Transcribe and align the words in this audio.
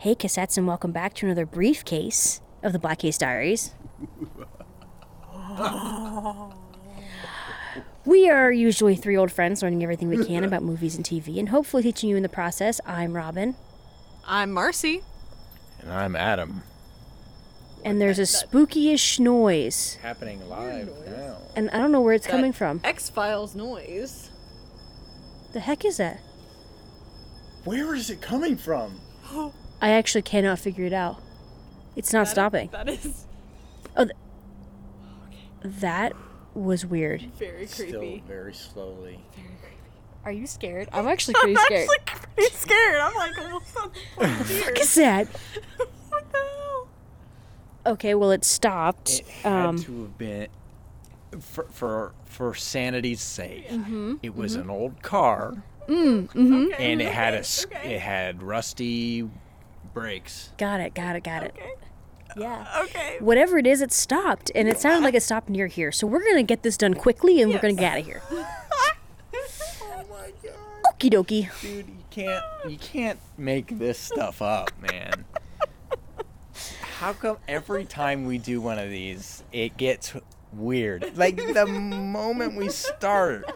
Hey, 0.00 0.14
cassettes, 0.14 0.56
and 0.56 0.66
welcome 0.66 0.92
back 0.92 1.12
to 1.16 1.26
another 1.26 1.44
briefcase 1.44 2.40
of 2.62 2.72
the 2.72 2.78
Black 2.78 3.00
Case 3.00 3.18
Diaries. 3.18 3.74
we 8.06 8.30
are 8.30 8.50
usually 8.50 8.96
three 8.96 9.14
old 9.14 9.30
friends 9.30 9.62
learning 9.62 9.82
everything 9.82 10.08
we 10.08 10.24
can 10.24 10.42
about 10.42 10.62
movies 10.62 10.96
and 10.96 11.04
TV, 11.04 11.38
and 11.38 11.50
hopefully 11.50 11.82
teaching 11.82 12.08
you 12.08 12.16
in 12.16 12.22
the 12.22 12.30
process. 12.30 12.80
I'm 12.86 13.12
Robin, 13.12 13.56
I'm 14.26 14.52
Marcy. 14.52 15.02
And 15.80 15.92
I'm 15.92 16.16
Adam. 16.16 16.62
and 17.84 18.00
there's 18.00 18.18
a 18.18 18.24
spooky-ish 18.24 19.20
noise, 19.20 19.98
Happening 20.00 20.48
live 20.48 20.88
now. 21.08 21.36
and 21.54 21.68
I 21.72 21.76
don't 21.76 21.92
know 21.92 22.00
where 22.00 22.14
it's 22.14 22.26
coming 22.26 22.54
from. 22.54 22.80
X 22.84 23.10
Files 23.10 23.54
noise. 23.54 24.30
The 25.52 25.60
heck 25.60 25.84
is 25.84 25.98
that? 25.98 26.20
Where 27.64 27.94
is 27.94 28.08
it 28.08 28.22
coming 28.22 28.56
from? 28.56 28.98
I 29.80 29.90
actually 29.90 30.22
cannot 30.22 30.58
figure 30.58 30.84
it 30.84 30.92
out. 30.92 31.20
It's 31.96 32.12
not 32.12 32.28
stopping. 32.28 32.68
That 32.72 32.88
is 32.88 33.26
Oh, 33.96 34.04
th- 34.04 34.16
That 35.62 36.12
was 36.54 36.84
weird. 36.86 37.22
very 37.38 37.66
creepy. 37.66 37.66
Still 37.66 38.00
creepy. 38.00 38.24
very 38.26 38.54
slowly. 38.54 39.20
Are 40.24 40.32
you 40.32 40.46
scared? 40.46 40.88
I'm 40.92 41.08
actually 41.08 41.34
pretty 41.34 41.56
scared. 41.56 41.88
I'm 41.88 41.96
actually 42.00 42.24
pretty 42.34 42.54
scared. 42.54 43.00
I'm 43.00 43.14
like 43.14 43.38
almost 43.38 43.76
on 43.76 43.90
the 43.90 43.98
point 44.16 44.66
What 44.66 44.78
is 44.80 44.94
that? 44.94 45.26
What 46.08 46.32
the 46.32 46.38
hell? 46.38 46.88
Okay, 47.86 48.14
well 48.14 48.30
it 48.30 48.44
stopped. 48.44 49.20
It 49.20 49.28
had 49.28 49.52
Um, 49.66 49.78
to 49.82 50.02
have 50.02 50.18
been 50.18 50.48
for 51.40 51.64
for, 51.70 52.12
for 52.26 52.54
sanity's 52.54 53.20
sake. 53.22 53.68
Mm-hmm, 53.70 54.16
It 54.22 54.34
was 54.34 54.54
an 54.56 54.68
old 54.68 55.02
car, 55.02 55.62
mm, 55.88 56.28
Okay, 56.28 56.92
and 56.92 57.00
it 57.00 57.12
had 57.12 57.34
a 57.34 57.38
okay. 57.66 57.94
it 57.94 58.00
had 58.00 58.42
rusty 58.42 59.28
brakes. 59.94 60.50
got 60.58 60.80
it, 60.80 60.94
got 60.94 61.16
it, 61.16 61.24
got 61.24 61.42
it. 61.44 61.54
Okay. 61.56 61.70
Yeah. 62.36 62.64
Uh, 62.74 62.82
okay. 62.84 63.16
Whatever 63.20 63.58
it 63.58 63.66
is, 63.66 63.80
it 63.82 63.90
stopped, 63.92 64.52
and 64.54 64.68
it 64.68 64.78
sounded 64.78 65.02
like 65.04 65.14
it 65.14 65.22
stopped 65.22 65.48
near 65.48 65.66
here. 65.66 65.90
So 65.90 66.06
we're 66.06 66.24
gonna 66.24 66.44
get 66.44 66.62
this 66.62 66.76
done 66.76 66.94
quickly, 66.94 67.40
and 67.42 67.52
we're 67.52 67.58
gonna 67.58 67.74
get 67.74 67.92
out 67.92 67.98
of 68.00 68.06
here. 68.06 68.22
Oh 69.82 70.04
my 70.10 70.32
god, 70.42 70.98
Okie 70.98 71.10
dokie. 71.10 71.60
dude! 71.60 71.86
You 71.88 71.94
can't 72.10 72.44
you 72.68 72.78
can't 72.78 73.18
make 73.36 73.78
this 73.78 73.98
stuff 73.98 74.40
up, 74.42 74.70
man. 74.80 75.24
How 76.98 77.12
come 77.14 77.38
every 77.48 77.84
time 77.84 78.26
we 78.26 78.38
do 78.38 78.60
one 78.60 78.78
of 78.78 78.90
these, 78.90 79.42
it 79.52 79.76
gets 79.76 80.12
weird? 80.52 81.16
Like 81.16 81.36
the 81.36 81.66
moment 81.66 82.56
we 82.56 82.68
start, 82.68 83.50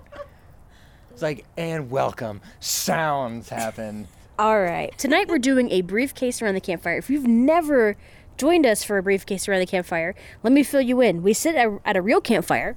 it's 1.13 1.23
like, 1.23 1.45
and 1.57 1.91
welcome, 1.91 2.41
sounds 2.61 3.49
happen. 3.51 4.09
All 4.37 4.61
right. 4.61 4.97
Tonight 4.99 5.29
we're 5.29 5.39
doing 5.39 5.71
a 5.71 5.83
briefcase 5.83 6.43
around 6.43 6.55
the 6.55 6.61
campfire. 6.61 6.97
If 6.97 7.09
you've 7.09 7.27
never 7.27 7.97
joined 8.37 8.67
us 8.67 8.83
for 8.83 8.99
a 8.99 9.03
briefcase 9.03 9.49
around 9.49 9.61
the 9.61 9.67
campfire, 9.67 10.17
let 10.43 10.53
me 10.53 10.65
fill 10.65 10.81
you 10.81 11.01
in. 11.01 11.23
We 11.23 11.33
sit 11.35 11.55
at, 11.55 11.69
at 11.85 11.97
a 11.97 12.03
real 12.03 12.21
campfire, 12.21 12.77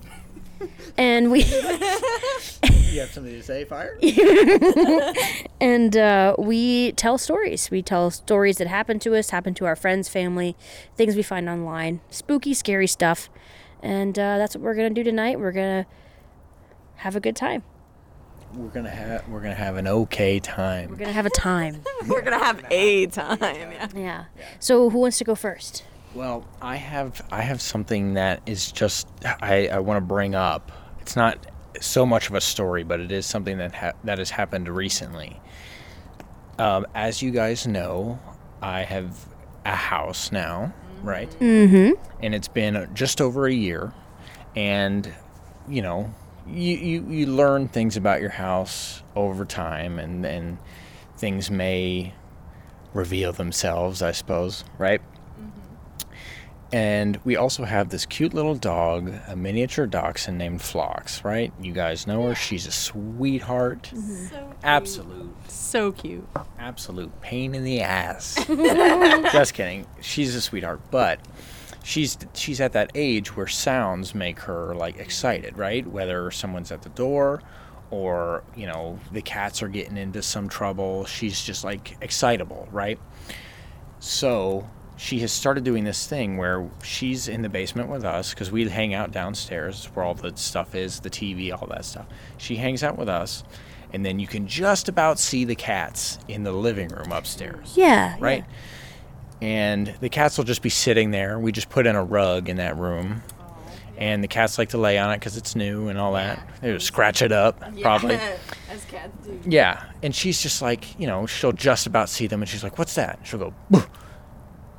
and 0.98 1.32
we 1.32 1.44
You 1.44 3.00
have 3.00 3.10
something 3.10 3.32
to 3.32 3.42
say, 3.42 3.64
fire? 3.64 3.98
and 5.62 5.96
uh, 5.96 6.34
we 6.38 6.92
tell 6.92 7.16
stories. 7.16 7.70
We 7.70 7.80
tell 7.80 8.10
stories 8.10 8.58
that 8.58 8.66
happen 8.66 8.98
to 8.98 9.16
us, 9.16 9.30
happen 9.30 9.54
to 9.54 9.64
our 9.64 9.76
friends, 9.76 10.10
family, 10.10 10.56
things 10.94 11.16
we 11.16 11.22
find 11.22 11.48
online, 11.48 12.02
spooky, 12.10 12.52
scary 12.52 12.86
stuff, 12.86 13.30
and 13.82 14.18
uh, 14.18 14.36
that's 14.36 14.54
what 14.54 14.62
we're 14.62 14.74
gonna 14.74 14.90
do 14.90 15.04
tonight. 15.04 15.40
We're 15.40 15.52
gonna 15.52 15.86
have 16.96 17.16
a 17.16 17.20
good 17.20 17.34
time. 17.34 17.62
We're 18.54 18.68
gonna 18.68 18.90
have 18.90 19.28
we're 19.28 19.40
gonna 19.40 19.54
have 19.54 19.76
an 19.76 19.86
okay 19.86 20.40
time. 20.40 20.90
We're 20.90 20.96
gonna 20.96 21.12
have 21.12 21.26
a 21.26 21.30
time. 21.30 21.82
We're 22.08 22.22
gonna 22.22 22.38
have 22.44 22.64
a 22.70 23.06
time. 23.06 23.38
Yeah. 23.72 23.88
Yeah. 23.94 24.24
So 24.58 24.90
who 24.90 24.98
wants 24.98 25.18
to 25.18 25.24
go 25.24 25.34
first? 25.34 25.84
Well, 26.14 26.44
I 26.60 26.76
have 26.76 27.22
I 27.30 27.42
have 27.42 27.60
something 27.60 28.14
that 28.14 28.42
is 28.46 28.72
just 28.72 29.06
I, 29.40 29.68
I 29.68 29.78
want 29.78 29.98
to 29.98 30.06
bring 30.06 30.34
up. 30.34 30.72
It's 31.00 31.14
not 31.14 31.46
so 31.80 32.04
much 32.04 32.28
of 32.28 32.34
a 32.34 32.40
story, 32.40 32.82
but 32.82 32.98
it 33.00 33.12
is 33.12 33.26
something 33.26 33.58
that 33.58 33.74
ha- 33.74 33.92
that 34.04 34.18
has 34.18 34.30
happened 34.30 34.68
recently. 34.68 35.40
Um, 36.58 36.86
as 36.94 37.22
you 37.22 37.30
guys 37.30 37.66
know, 37.66 38.18
I 38.60 38.82
have 38.82 39.16
a 39.64 39.74
house 39.76 40.32
now, 40.32 40.74
right? 41.02 41.30
Mm-hmm. 41.38 41.92
and 42.22 42.34
it's 42.34 42.48
been 42.48 42.90
just 42.94 43.20
over 43.20 43.46
a 43.46 43.52
year 43.52 43.92
and 44.56 45.12
you 45.68 45.80
know 45.82 46.12
you, 46.50 46.76
you, 46.76 47.06
you 47.08 47.26
learn 47.26 47.68
things 47.68 47.96
about 47.96 48.20
your 48.20 48.30
house 48.30 49.02
over 49.16 49.44
time 49.44 49.98
and 49.98 50.24
and 50.26 50.58
things 51.16 51.50
may 51.50 52.14
reveal 52.94 53.32
themselves 53.32 54.02
i 54.02 54.10
suppose 54.12 54.64
right? 54.78 55.00
Mm-hmm. 55.00 56.12
And 56.72 57.18
we 57.24 57.36
also 57.36 57.64
have 57.64 57.88
this 57.88 58.06
cute 58.06 58.32
little 58.32 58.54
dog 58.54 59.12
a 59.26 59.34
miniature 59.34 59.86
dachshund 59.86 60.38
named 60.38 60.62
Phlox, 60.62 61.24
right? 61.24 61.52
You 61.60 61.72
guys 61.72 62.06
know 62.06 62.28
her. 62.28 62.34
She's 62.34 62.66
a 62.66 62.72
sweetheart. 62.72 63.90
Mm-hmm. 63.92 64.26
So 64.26 64.54
absolute. 64.62 65.34
So 65.48 65.92
cute. 65.92 66.26
absolute 66.58 67.20
pain 67.20 67.54
in 67.54 67.64
the 67.64 67.80
ass. 67.80 68.36
Just 69.32 69.54
kidding. 69.54 69.86
She's 70.00 70.34
a 70.34 70.40
sweetheart, 70.40 70.80
but 70.90 71.18
she's 71.82 72.18
she's 72.34 72.60
at 72.60 72.72
that 72.72 72.90
age 72.94 73.36
where 73.36 73.46
sounds 73.46 74.14
make 74.14 74.40
her 74.40 74.74
like 74.74 74.98
excited, 74.98 75.56
right? 75.58 75.86
Whether 75.86 76.30
someone's 76.30 76.70
at 76.72 76.82
the 76.82 76.88
door 76.90 77.42
or, 77.90 78.44
you 78.56 78.66
know, 78.66 78.98
the 79.12 79.22
cats 79.22 79.62
are 79.62 79.68
getting 79.68 79.96
into 79.96 80.22
some 80.22 80.48
trouble, 80.48 81.04
she's 81.06 81.42
just 81.42 81.64
like 81.64 81.96
excitable, 82.00 82.68
right? 82.70 82.98
So, 83.98 84.68
she 84.96 85.18
has 85.20 85.32
started 85.32 85.64
doing 85.64 85.84
this 85.84 86.06
thing 86.06 86.36
where 86.36 86.68
she's 86.82 87.26
in 87.26 87.42
the 87.42 87.48
basement 87.48 87.88
with 87.88 88.04
us 88.04 88.30
because 88.30 88.52
we 88.52 88.68
hang 88.68 88.92
out 88.94 89.12
downstairs 89.12 89.86
where 89.94 90.04
all 90.04 90.14
the 90.14 90.36
stuff 90.36 90.74
is, 90.74 91.00
the 91.00 91.10
TV, 91.10 91.52
all 91.52 91.66
that 91.68 91.84
stuff. 91.84 92.06
She 92.36 92.56
hangs 92.56 92.82
out 92.82 92.98
with 92.98 93.08
us, 93.08 93.42
and 93.92 94.04
then 94.04 94.18
you 94.18 94.26
can 94.26 94.46
just 94.46 94.88
about 94.88 95.18
see 95.18 95.44
the 95.44 95.54
cats 95.54 96.18
in 96.28 96.44
the 96.44 96.52
living 96.52 96.88
room 96.88 97.12
upstairs, 97.12 97.72
Yeah. 97.76 98.14
right? 98.20 98.44
And 99.42 99.94
the 100.00 100.08
cats 100.08 100.36
will 100.36 100.44
just 100.44 100.62
be 100.62 100.68
sitting 100.68 101.10
there. 101.12 101.38
We 101.38 101.50
just 101.52 101.70
put 101.70 101.86
in 101.86 101.96
a 101.96 102.04
rug 102.04 102.48
in 102.48 102.58
that 102.58 102.76
room, 102.76 103.22
and 103.96 104.22
the 104.22 104.28
cats 104.28 104.58
like 104.58 104.70
to 104.70 104.78
lay 104.78 104.98
on 104.98 105.10
it 105.12 105.16
because 105.18 105.36
it's 105.36 105.56
new 105.56 105.88
and 105.88 105.98
all 105.98 106.12
that. 106.12 106.46
They 106.60 106.72
just 106.74 106.86
scratch 106.86 107.22
it 107.22 107.32
up, 107.32 107.58
probably. 107.80 108.16
As 108.70 108.84
cats 108.84 109.12
do. 109.24 109.40
Yeah, 109.46 109.82
and 110.02 110.14
she's 110.14 110.40
just 110.42 110.60
like, 110.60 110.98
you 111.00 111.06
know, 111.06 111.26
she'll 111.26 111.52
just 111.52 111.86
about 111.86 112.08
see 112.10 112.26
them, 112.26 112.42
and 112.42 112.48
she's 112.48 112.62
like, 112.62 112.78
"What's 112.78 112.94
that?" 112.96 113.18
She'll 113.24 113.38
go, 113.38 113.54
"Buh, 113.70 113.86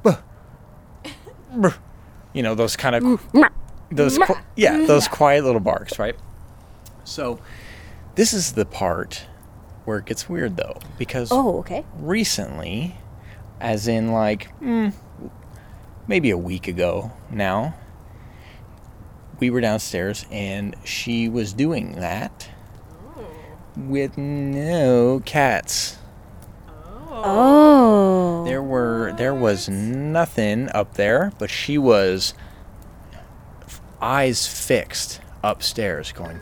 buh, 0.04 0.18
buh." 1.56 1.72
you 2.34 2.44
know, 2.44 2.56
those 2.56 2.76
kind 2.78 2.96
of 2.96 3.04
mm, 3.04 3.50
those, 3.92 4.18
qu- 4.18 4.36
yeah, 4.56 4.78
mm. 4.78 4.88
those 4.88 5.08
quiet 5.08 5.44
little 5.44 5.60
barks, 5.60 6.00
right? 6.00 6.16
So, 7.04 7.40
this 8.16 8.32
is 8.34 8.54
the 8.54 8.66
part 8.66 9.26
where 9.86 9.98
it 9.98 10.06
gets 10.06 10.30
weird, 10.30 10.56
though, 10.56 10.78
because 10.98 11.30
Oh, 11.32 11.58
okay. 11.60 11.84
recently, 11.98 12.96
as 13.62 13.88
in 13.88 14.12
like 14.12 14.50
mm, 14.60 14.92
maybe 16.08 16.32
a 16.32 16.38
week 16.38 16.68
ago 16.68 17.12
now, 17.30 17.76
we 19.40 19.50
were 19.50 19.62
downstairs 19.62 20.26
and 20.32 20.76
she 20.84 21.30
was 21.30 21.54
doing 21.54 21.94
that 21.94 22.50
with 23.78 24.18
no 24.18 25.22
cats. 25.26 25.98
Oh. 27.24 28.44
There 28.46 28.64
were 28.64 29.14
there 29.18 29.34
was 29.34 29.70
nothing 29.70 30.70
up 30.74 30.96
there, 30.96 31.32
but 31.38 31.50
she 31.50 31.78
was 31.78 32.34
f- 33.62 33.82
eyes 34.02 34.47
fixed 34.47 35.22
upstairs, 35.44 36.12
going, 36.12 36.41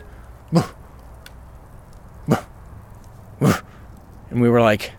and 4.30 4.40
we 4.40 4.48
were 4.48 4.62
like, 4.62 4.92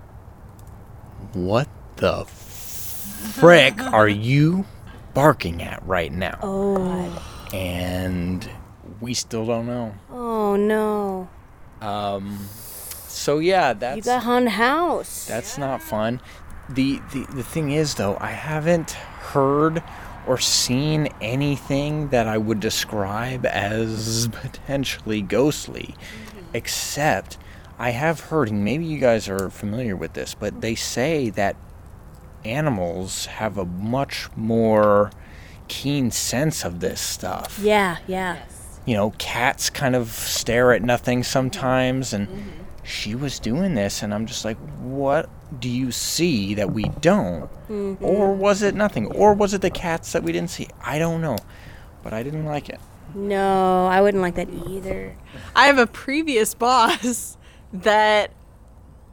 "What 1.34 1.68
the 2.02 2.26
frick 2.26 3.82
are 3.82 4.10
you 4.10 4.66
barking 5.14 5.62
at 5.62 5.82
right 5.86 6.12
now?" 6.12 6.38
Oh. 6.44 7.28
And 7.54 8.50
we 9.00 9.14
still 9.14 9.46
don't 9.46 9.68
know. 9.68 9.96
Oh 10.12 10.56
no. 10.56 11.30
Um, 11.82 12.38
so 13.08 13.40
yeah, 13.40 13.74
that's 13.74 13.98
You 13.98 14.04
got 14.04 14.24
haunted 14.24 14.54
house. 14.54 15.26
That's 15.26 15.58
not 15.58 15.82
fun. 15.82 16.22
The, 16.70 17.02
the 17.12 17.26
the 17.34 17.44
thing 17.44 17.72
is 17.72 17.96
though, 17.96 18.18
I 18.20 18.32
haven't 18.32 18.92
heard 18.92 19.84
or 20.28 20.38
seen 20.38 21.10
anything 21.20 22.10
that 22.10 22.28
I 22.28 22.38
would 22.38 22.60
describe 22.60 23.46
as 23.46 24.28
potentially 24.32 25.22
ghostly, 25.22 25.96
except 26.54 27.38
I 27.80 27.90
have 27.90 28.20
heard, 28.20 28.50
and 28.50 28.64
maybe 28.64 28.86
you 28.86 29.00
guys 29.00 29.28
are 29.28 29.50
familiar 29.50 29.96
with 29.96 30.14
this, 30.14 30.36
but 30.36 30.62
they 30.62 30.76
say 30.76 31.32
that 31.32 31.56
animals 32.46 33.26
have 33.28 33.58
a 33.58 33.66
much 33.66 34.30
more 34.36 35.12
keen 35.68 36.12
sense 36.12 36.66
of 36.66 36.80
this 36.80 37.00
stuff 37.00 37.60
yeah, 37.62 37.98
yeah. 38.08 38.44
you 38.86 38.96
know, 38.96 39.12
cats 39.18 39.70
kind 39.70 39.96
of 39.96 40.10
stare 40.10 40.74
at 40.74 40.82
nothing 40.82 41.24
sometimes, 41.24 42.14
and 42.14 42.28
mm-hmm. 42.28 42.50
she 42.84 43.16
was 43.16 43.40
doing 43.40 43.76
this, 43.76 44.02
and 44.04 44.14
I'm 44.14 44.26
just 44.26 44.44
like, 44.44 44.58
what 44.80 45.30
do 45.60 45.70
you 45.70 45.92
see 45.92 46.56
that 46.56 46.72
we 46.72 46.84
don't? 47.02 47.50
Mm-hmm. 47.70 48.04
Or 48.04 48.34
was 48.34 48.62
it 48.62 48.76
nothing? 48.76 49.06
Or 49.08 49.34
was 49.34 49.54
it 49.54 49.62
the 49.62 49.70
cats 49.70 50.14
that 50.14 50.24
we 50.24 50.32
didn't 50.32 50.50
see? 50.50 50.68
I 50.84 50.98
don't 50.98 51.22
know. 51.22 51.38
But 52.04 52.14
I 52.14 52.24
didn't 52.24 52.46
like 52.46 52.70
it. 52.70 52.80
No, 53.14 53.88
I 53.88 54.02
wouldn't 54.02 54.22
like 54.22 54.36
that 54.36 54.50
either. 54.68 55.16
I 55.56 55.68
have 55.68 55.78
a 55.78 55.88
previous 55.88 56.54
boss 56.56 57.38
that 57.74 58.32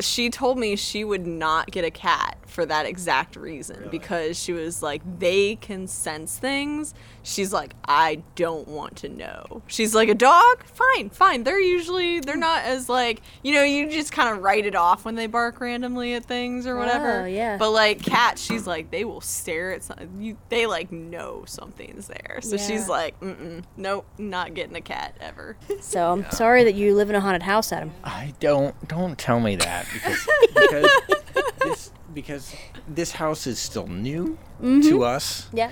she 0.01 0.31
told 0.31 0.59
me 0.59 0.77
she 0.77 1.05
would 1.05 1.27
not 1.27 1.71
get 1.71 1.85
a 1.85 1.91
cat 1.91 2.39
for 2.49 2.65
that 2.67 2.87
exact 2.87 3.37
reason. 3.37 3.89
Because 3.91 4.39
she 4.39 4.53
was 4.53 4.83
like 4.83 5.03
they 5.19 5.57
can 5.57 5.87
sense 5.87 6.39
things. 6.39 6.95
She's 7.23 7.53
like 7.53 7.75
i 7.87 8.23
don't 8.37 8.67
want 8.69 8.97
to 8.97 9.09
know. 9.09 9.63
She's 9.67 9.95
like 9.95 10.09
a 10.09 10.15
dog? 10.15 10.65
Fine 10.65 11.11
fine. 11.11 11.45
They're 11.45 11.61
usually 11.61 12.21
they're 12.21 12.37
not 12.37 12.63
as 12.65 12.89
like 12.89 13.21
you 13.43 13.53
know 13.53 13.63
you 13.63 13.91
just 13.91 14.13
kind 14.13 14.35
of 14.35 14.43
write 14.43 14.65
it 14.67 14.75
off 14.75 15.05
when 15.05 15.15
they 15.15 15.27
bark 15.27 15.61
randomly 15.61 16.15
at 16.15 16.25
things 16.25 16.67
or 16.67 16.77
whatever. 16.77 17.23
Oh, 17.23 17.27
yeah. 17.27 17.57
but 17.59 17.71
like 17.71 18.03
cats 18.03 18.43
she's 18.43 18.67
like 18.67 18.91
they 18.91 19.05
will 19.05 19.21
stare 19.21 19.73
at 19.73 19.83
something 19.85 20.21
you 20.21 20.37
they 20.49 20.67
like 20.67 20.91
know 20.91 21.45
something's 21.47 22.07
there. 22.09 22.39
So 22.41 22.57
Yeah. 22.57 22.67
she's 22.67 22.89
like 22.89 23.19
mm-mm 23.21 23.63
nope 23.77 24.07
not 24.17 24.55
getting 24.55 24.77
a 24.77 24.81
cat 24.81 25.15
ever. 25.21 25.57
So 25.81 26.13
I'm 26.13 26.29
sorry 26.33 26.65
that 26.65 26.75
you 26.75 26.95
live 26.95 27.09
in 27.09 27.17
a 27.17 27.21
haunted 27.21 27.43
house, 27.43 27.73
Adam. 27.73 27.93
I 28.05 28.35
don't 28.41 28.75
don't 28.89 29.19
tell 29.19 29.39
me 29.41 29.57
that 29.57 29.87
because 29.93 30.29
because 30.55 30.91
this 31.63 31.91
because 32.19 32.53
this 32.89 33.13
house 33.13 33.47
is 33.47 33.61
still 33.61 33.87
new 33.87 34.37
mm-hmm. 34.61 34.81
to 34.81 35.05
us 35.05 35.49
Yeah. 35.53 35.71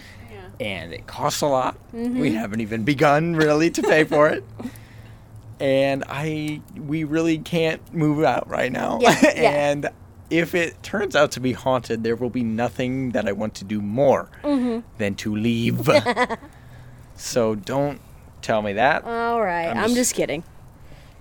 and 0.61 0.93
it 0.93 1.09
costs 1.09 1.41
a 1.41 1.49
lot. 1.49 1.77
Mm-hmm. 1.93 2.21
We 2.21 2.35
haven't 2.35 2.61
even 2.61 2.85
begun 2.85 3.35
really 3.35 3.69
to 3.73 3.83
pay 3.83 4.05
for 4.05 4.29
it. 4.29 4.45
And 5.59 6.05
I 6.09 6.61
we 6.77 7.03
really 7.03 7.39
can't 7.39 7.83
move 7.93 8.23
out 8.23 8.49
right 8.49 8.71
now. 8.71 9.01
Yeah, 9.01 9.21
yeah. 9.23 9.71
and 9.71 9.91
if 10.31 10.55
it 10.55 10.81
turns 10.85 11.17
out 11.17 11.33
to 11.33 11.41
be 11.41 11.53
haunted, 11.53 12.05
there 12.05 12.15
will 12.15 12.31
be 12.31 12.45
nothing 12.45 13.11
that 13.11 13.27
I 13.27 13.33
want 13.33 13.57
to 13.57 13.65
do 13.65 13.83
more 13.83 14.31
mm-hmm. 14.45 14.87
than 14.99 15.17
to 15.17 15.35
leave. 15.35 15.89
so 17.17 17.57
don't 17.57 18.01
tell 18.41 18.63
me 18.63 18.75
that. 18.75 19.03
All 19.03 19.43
right. 19.43 19.67
I'm 19.67 19.79
I'm, 19.79 19.85
just- 19.89 19.97
just 19.97 20.15
kidding. 20.15 20.45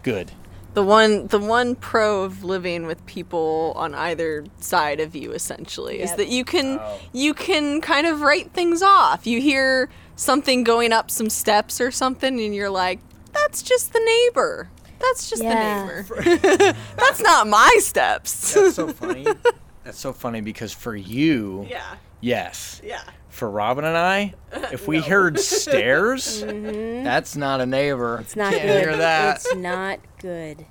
Good. 0.04 0.32
The 0.76 0.84
one 0.84 1.28
the 1.28 1.40
one 1.40 1.74
pro 1.76 2.24
of 2.24 2.44
living 2.44 2.86
with 2.86 3.04
people 3.06 3.74
on 3.76 3.96
either 3.96 4.46
side 4.60 5.00
of 5.00 5.16
you 5.16 5.32
essentially 5.32 6.00
is 6.02 6.14
that 6.16 6.28
you 6.28 6.46
can 6.46 6.78
Oh. 6.80 7.00
you 7.14 7.34
can 7.34 7.82
kind 7.82 8.06
of 8.06 8.22
write 8.22 8.52
things 8.52 8.82
off 8.84 9.26
you 9.26 9.42
hear 9.42 9.90
something 10.16 10.64
going 10.64 10.94
up 10.94 11.10
some 11.10 11.30
steps 11.30 11.82
or 11.82 11.90
something 11.92 12.40
and 12.40 12.54
you're 12.54 12.70
like 12.70 13.00
that's 13.34 13.62
just 13.64 13.92
the 13.94 14.00
neighbor 14.00 14.70
that's 15.00 15.30
just 15.30 15.44
Yeah. 15.44 15.86
the 16.06 16.24
neighbor 16.24 16.74
that's 16.98 17.22
not 17.22 17.48
my 17.48 17.76
steps 17.80 18.54
That's 18.54 18.76
so 18.76 18.88
funny. 19.02 19.26
That's 19.84 20.00
so 20.00 20.14
funny 20.14 20.42
because 20.42 20.72
for 20.74 20.96
you, 20.96 21.68
yeah 21.70 21.96
yes. 22.22 22.82
yeah 22.84 23.02
For 23.36 23.50
Robin 23.50 23.84
and 23.84 23.98
I, 23.98 24.34
if 24.72 24.88
we 24.88 25.02
heard 25.02 25.38
stairs, 25.42 26.42
that's 26.48 27.36
not 27.36 27.60
a 27.60 27.66
neighbor. 27.66 28.20
It's 28.22 28.38
not 28.38 28.54
Can't 28.54 28.66
good. 28.66 28.82
hear 28.82 28.96
that. 28.96 29.36
It's 29.36 29.56
not 29.56 30.00
good. 30.20 30.66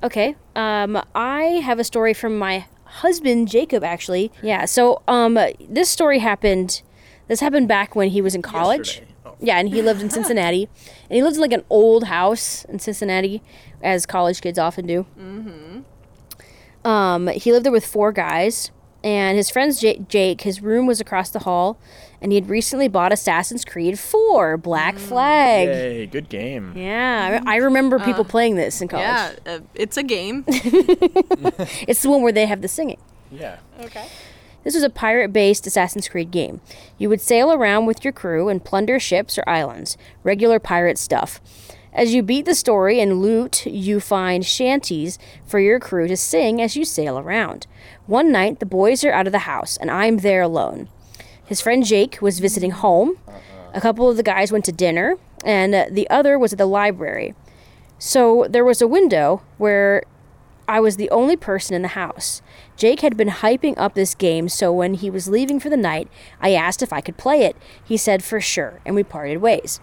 Okay. 0.00 0.36
Um, 0.54 1.02
I 1.12 1.42
have 1.64 1.80
a 1.80 1.84
story 1.84 2.14
from 2.14 2.38
my 2.38 2.66
husband 2.84 3.48
Jacob. 3.48 3.82
Actually, 3.82 4.30
yeah. 4.42 4.64
So, 4.64 5.02
um, 5.08 5.36
this 5.58 5.90
story 5.90 6.20
happened. 6.20 6.82
This 7.26 7.40
happened 7.40 7.66
back 7.66 7.96
when 7.96 8.10
he 8.10 8.22
was 8.22 8.36
in 8.36 8.42
college. 8.42 9.02
Oh. 9.26 9.34
Yeah, 9.40 9.58
and 9.58 9.68
he 9.68 9.82
lived 9.82 10.02
in 10.02 10.08
Cincinnati, 10.08 10.68
and 11.10 11.16
he 11.16 11.22
lived 11.24 11.34
in 11.34 11.42
like 11.42 11.52
an 11.52 11.64
old 11.68 12.04
house 12.04 12.64
in 12.66 12.78
Cincinnati, 12.78 13.42
as 13.82 14.06
college 14.06 14.40
kids 14.40 14.56
often 14.56 14.86
do. 14.86 15.04
Mm-hmm. 15.18 15.80
Um, 16.88 17.26
he 17.26 17.50
lived 17.50 17.64
there 17.64 17.72
with 17.72 17.84
four 17.84 18.12
guys, 18.12 18.70
and 19.04 19.36
his 19.36 19.50
friend's 19.50 19.80
J- 19.80 20.04
Jake. 20.08 20.42
His 20.42 20.62
room 20.62 20.86
was 20.86 21.00
across 21.00 21.30
the 21.30 21.40
hall, 21.40 21.78
and 22.20 22.32
he 22.32 22.36
had 22.36 22.48
recently 22.48 22.88
bought 22.88 23.12
Assassin's 23.12 23.64
Creed 23.64 23.98
4 23.98 24.56
Black 24.56 24.96
Flag. 24.98 25.68
Yay, 25.68 26.06
good 26.06 26.28
game. 26.28 26.72
Yeah, 26.76 27.40
I 27.46 27.54
I 27.54 27.56
remember 27.56 27.98
people 27.98 28.24
playing 28.24 28.56
this 28.56 28.80
in 28.80 28.88
college. 28.88 29.04
yeah 29.04 29.32
uh, 29.46 29.58
it's 29.74 29.96
a 29.96 30.02
game 30.02 30.44
It's 31.88 32.02
the 32.02 32.10
one 32.10 32.22
where 32.22 32.32
they 32.32 32.46
have 32.46 32.62
the 32.62 32.68
singing. 32.68 32.98
Yeah. 33.30 33.58
okay 33.80 34.06
This 34.64 34.74
was 34.74 34.82
a 34.84 34.90
pirate 34.90 35.32
based 35.32 35.66
Assassin's 35.66 36.08
Creed 36.08 36.30
game. 36.30 36.60
You 36.98 37.08
would 37.08 37.20
sail 37.20 37.52
around 37.52 37.86
with 37.86 38.04
your 38.04 38.12
crew 38.12 38.48
and 38.48 38.62
plunder 38.64 39.00
ships 39.00 39.36
or 39.38 39.44
islands, 39.48 39.96
regular 40.22 40.58
pirate 40.60 40.98
stuff. 40.98 41.40
As 41.94 42.14
you 42.14 42.22
beat 42.22 42.46
the 42.46 42.54
story 42.54 43.00
and 43.00 43.20
loot, 43.20 43.66
you 43.66 44.00
find 44.00 44.46
shanties 44.46 45.18
for 45.44 45.60
your 45.60 45.78
crew 45.78 46.08
to 46.08 46.16
sing 46.16 46.60
as 46.62 46.74
you 46.74 46.86
sail 46.86 47.18
around. 47.18 47.66
One 48.06 48.32
night, 48.32 48.60
the 48.60 48.66
boys 48.66 49.04
are 49.04 49.12
out 49.12 49.26
of 49.26 49.32
the 49.32 49.40
house, 49.40 49.76
and 49.76 49.90
I'm 49.90 50.18
there 50.18 50.40
alone. 50.40 50.88
His 51.44 51.60
friend 51.60 51.84
Jake 51.84 52.22
was 52.22 52.38
visiting 52.38 52.70
home. 52.70 53.18
A 53.74 53.80
couple 53.80 54.08
of 54.08 54.16
the 54.16 54.22
guys 54.22 54.50
went 54.50 54.64
to 54.64 54.72
dinner, 54.72 55.18
and 55.44 55.94
the 55.94 56.08
other 56.08 56.38
was 56.38 56.52
at 56.52 56.58
the 56.58 56.66
library. 56.66 57.34
So 57.98 58.46
there 58.48 58.64
was 58.64 58.80
a 58.80 58.88
window 58.88 59.42
where 59.58 60.02
I 60.66 60.80
was 60.80 60.96
the 60.96 61.10
only 61.10 61.36
person 61.36 61.76
in 61.76 61.82
the 61.82 61.88
house. 61.88 62.40
Jake 62.74 63.00
had 63.00 63.18
been 63.18 63.28
hyping 63.28 63.74
up 63.76 63.92
this 63.92 64.14
game, 64.14 64.48
so 64.48 64.72
when 64.72 64.94
he 64.94 65.10
was 65.10 65.28
leaving 65.28 65.60
for 65.60 65.68
the 65.68 65.76
night, 65.76 66.08
I 66.40 66.54
asked 66.54 66.82
if 66.82 66.92
I 66.92 67.02
could 67.02 67.18
play 67.18 67.42
it. 67.42 67.56
He 67.84 67.98
said 67.98 68.24
for 68.24 68.40
sure, 68.40 68.80
and 68.86 68.94
we 68.94 69.02
parted 69.02 69.38
ways. 69.38 69.78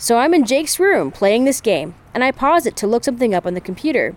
So 0.00 0.16
I'm 0.16 0.32
in 0.32 0.44
Jake's 0.44 0.78
room 0.78 1.10
playing 1.10 1.44
this 1.44 1.60
game, 1.60 1.96
and 2.14 2.22
I 2.22 2.30
pause 2.30 2.66
it 2.66 2.76
to 2.76 2.86
look 2.86 3.02
something 3.02 3.34
up 3.34 3.44
on 3.44 3.54
the 3.54 3.60
computer. 3.60 4.14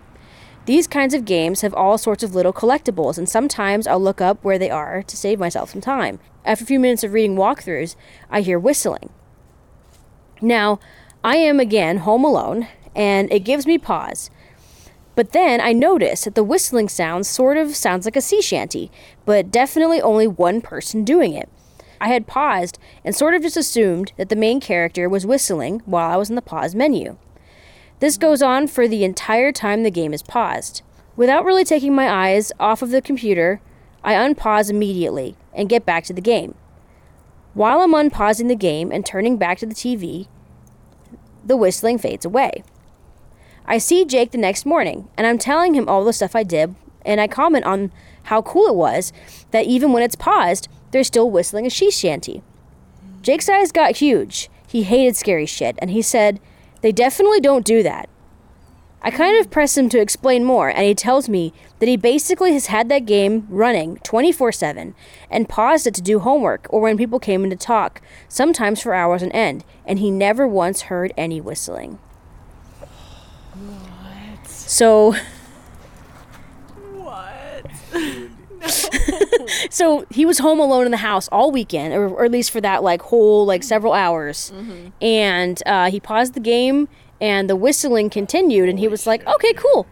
These 0.64 0.86
kinds 0.86 1.12
of 1.12 1.24
games 1.24 1.62
have 1.62 1.74
all 1.74 1.98
sorts 1.98 2.22
of 2.22 2.36
little 2.36 2.52
collectibles, 2.52 3.18
and 3.18 3.28
sometimes 3.28 3.88
I'll 3.88 4.00
look 4.00 4.20
up 4.20 4.44
where 4.44 4.60
they 4.60 4.70
are 4.70 5.02
to 5.02 5.16
save 5.16 5.40
myself 5.40 5.70
some 5.70 5.80
time. 5.80 6.20
After 6.44 6.62
a 6.62 6.66
few 6.68 6.78
minutes 6.78 7.02
of 7.02 7.12
reading 7.12 7.34
walkthroughs, 7.34 7.96
I 8.30 8.42
hear 8.42 8.60
whistling. 8.60 9.10
Now, 10.40 10.78
I 11.24 11.36
am 11.36 11.58
again 11.58 11.98
home 11.98 12.24
alone, 12.24 12.68
and 12.94 13.32
it 13.32 13.40
gives 13.40 13.66
me 13.66 13.76
pause. 13.76 14.30
But 15.16 15.32
then 15.32 15.60
I 15.60 15.72
notice 15.72 16.24
that 16.24 16.36
the 16.36 16.44
whistling 16.44 16.88
sound 16.88 17.26
sort 17.26 17.56
of 17.56 17.74
sounds 17.74 18.04
like 18.04 18.16
a 18.16 18.20
sea 18.20 18.40
shanty, 18.40 18.92
but 19.24 19.50
definitely 19.50 20.00
only 20.00 20.28
one 20.28 20.60
person 20.60 21.02
doing 21.02 21.32
it. 21.32 21.48
I 22.02 22.08
had 22.08 22.26
paused 22.26 22.80
and 23.04 23.14
sort 23.14 23.32
of 23.32 23.42
just 23.42 23.56
assumed 23.56 24.12
that 24.16 24.28
the 24.28 24.34
main 24.34 24.58
character 24.58 25.08
was 25.08 25.24
whistling 25.24 25.82
while 25.86 26.10
I 26.10 26.16
was 26.16 26.30
in 26.30 26.34
the 26.34 26.42
pause 26.42 26.74
menu. 26.74 27.16
This 28.00 28.16
goes 28.16 28.42
on 28.42 28.66
for 28.66 28.88
the 28.88 29.04
entire 29.04 29.52
time 29.52 29.84
the 29.84 29.90
game 29.90 30.12
is 30.12 30.20
paused. 30.20 30.82
Without 31.14 31.44
really 31.44 31.64
taking 31.64 31.94
my 31.94 32.10
eyes 32.10 32.50
off 32.58 32.82
of 32.82 32.90
the 32.90 33.00
computer, 33.00 33.60
I 34.02 34.14
unpause 34.14 34.68
immediately 34.68 35.36
and 35.54 35.68
get 35.68 35.86
back 35.86 36.02
to 36.06 36.12
the 36.12 36.20
game. 36.20 36.56
While 37.54 37.80
I'm 37.80 37.94
unpausing 37.94 38.48
the 38.48 38.56
game 38.56 38.90
and 38.90 39.06
turning 39.06 39.36
back 39.36 39.58
to 39.58 39.66
the 39.66 39.74
TV, 39.74 40.26
the 41.44 41.56
whistling 41.56 41.98
fades 41.98 42.24
away. 42.24 42.64
I 43.64 43.78
see 43.78 44.04
Jake 44.04 44.32
the 44.32 44.38
next 44.38 44.66
morning, 44.66 45.08
and 45.16 45.24
I'm 45.24 45.38
telling 45.38 45.74
him 45.74 45.88
all 45.88 46.04
the 46.04 46.12
stuff 46.12 46.34
I 46.34 46.42
did, 46.42 46.74
and 47.06 47.20
I 47.20 47.28
comment 47.28 47.64
on 47.64 47.92
how 48.24 48.42
cool 48.42 48.66
it 48.66 48.74
was 48.74 49.12
that 49.52 49.66
even 49.66 49.92
when 49.92 50.02
it's 50.02 50.16
paused, 50.16 50.68
they're 50.92 51.04
still 51.04 51.30
whistling 51.30 51.66
a 51.66 51.70
she 51.70 51.90
shanty. 51.90 52.42
Jake's 53.22 53.48
eyes 53.48 53.72
got 53.72 53.96
huge. 53.96 54.48
He 54.66 54.84
hated 54.84 55.16
scary 55.16 55.46
shit, 55.46 55.76
and 55.80 55.90
he 55.90 56.00
said, 56.00 56.40
They 56.80 56.92
definitely 56.92 57.40
don't 57.40 57.66
do 57.66 57.82
that. 57.82 58.08
I 59.04 59.10
kind 59.10 59.38
of 59.40 59.50
press 59.50 59.76
him 59.76 59.88
to 59.88 60.00
explain 60.00 60.44
more, 60.44 60.68
and 60.68 60.84
he 60.84 60.94
tells 60.94 61.28
me 61.28 61.52
that 61.80 61.88
he 61.88 61.96
basically 61.96 62.52
has 62.52 62.66
had 62.66 62.88
that 62.88 63.04
game 63.04 63.46
running 63.48 63.96
24 64.04 64.52
7 64.52 64.94
and 65.28 65.48
paused 65.48 65.88
it 65.88 65.94
to 65.94 66.02
do 66.02 66.20
homework 66.20 66.68
or 66.70 66.80
when 66.80 66.96
people 66.96 67.18
came 67.18 67.42
in 67.42 67.50
to 67.50 67.56
talk, 67.56 68.00
sometimes 68.28 68.80
for 68.80 68.94
hours 68.94 69.22
on 69.22 69.32
end, 69.32 69.64
and 69.84 69.98
he 69.98 70.10
never 70.10 70.46
once 70.46 70.82
heard 70.82 71.12
any 71.16 71.40
whistling. 71.40 71.98
What? 73.54 74.48
So, 74.48 75.16
what 76.94 77.66
so 79.70 80.06
he 80.10 80.24
was 80.24 80.38
home 80.38 80.60
alone 80.60 80.84
in 80.84 80.90
the 80.90 80.98
house 80.98 81.28
all 81.32 81.50
weekend, 81.50 81.94
or, 81.94 82.08
or 82.08 82.24
at 82.24 82.30
least 82.30 82.50
for 82.50 82.60
that 82.60 82.82
like 82.82 83.02
whole 83.02 83.44
like 83.46 83.62
several 83.62 83.92
hours, 83.92 84.52
and 85.00 85.62
uh, 85.66 85.90
he 85.90 86.00
paused 86.00 86.34
the 86.34 86.40
game, 86.40 86.88
and 87.20 87.48
the 87.50 87.56
whistling 87.56 88.10
continued, 88.10 88.68
and 88.68 88.78
he 88.78 88.88
was 88.88 89.06
like, 89.06 89.26
"Okay, 89.26 89.52
cool, 89.54 89.86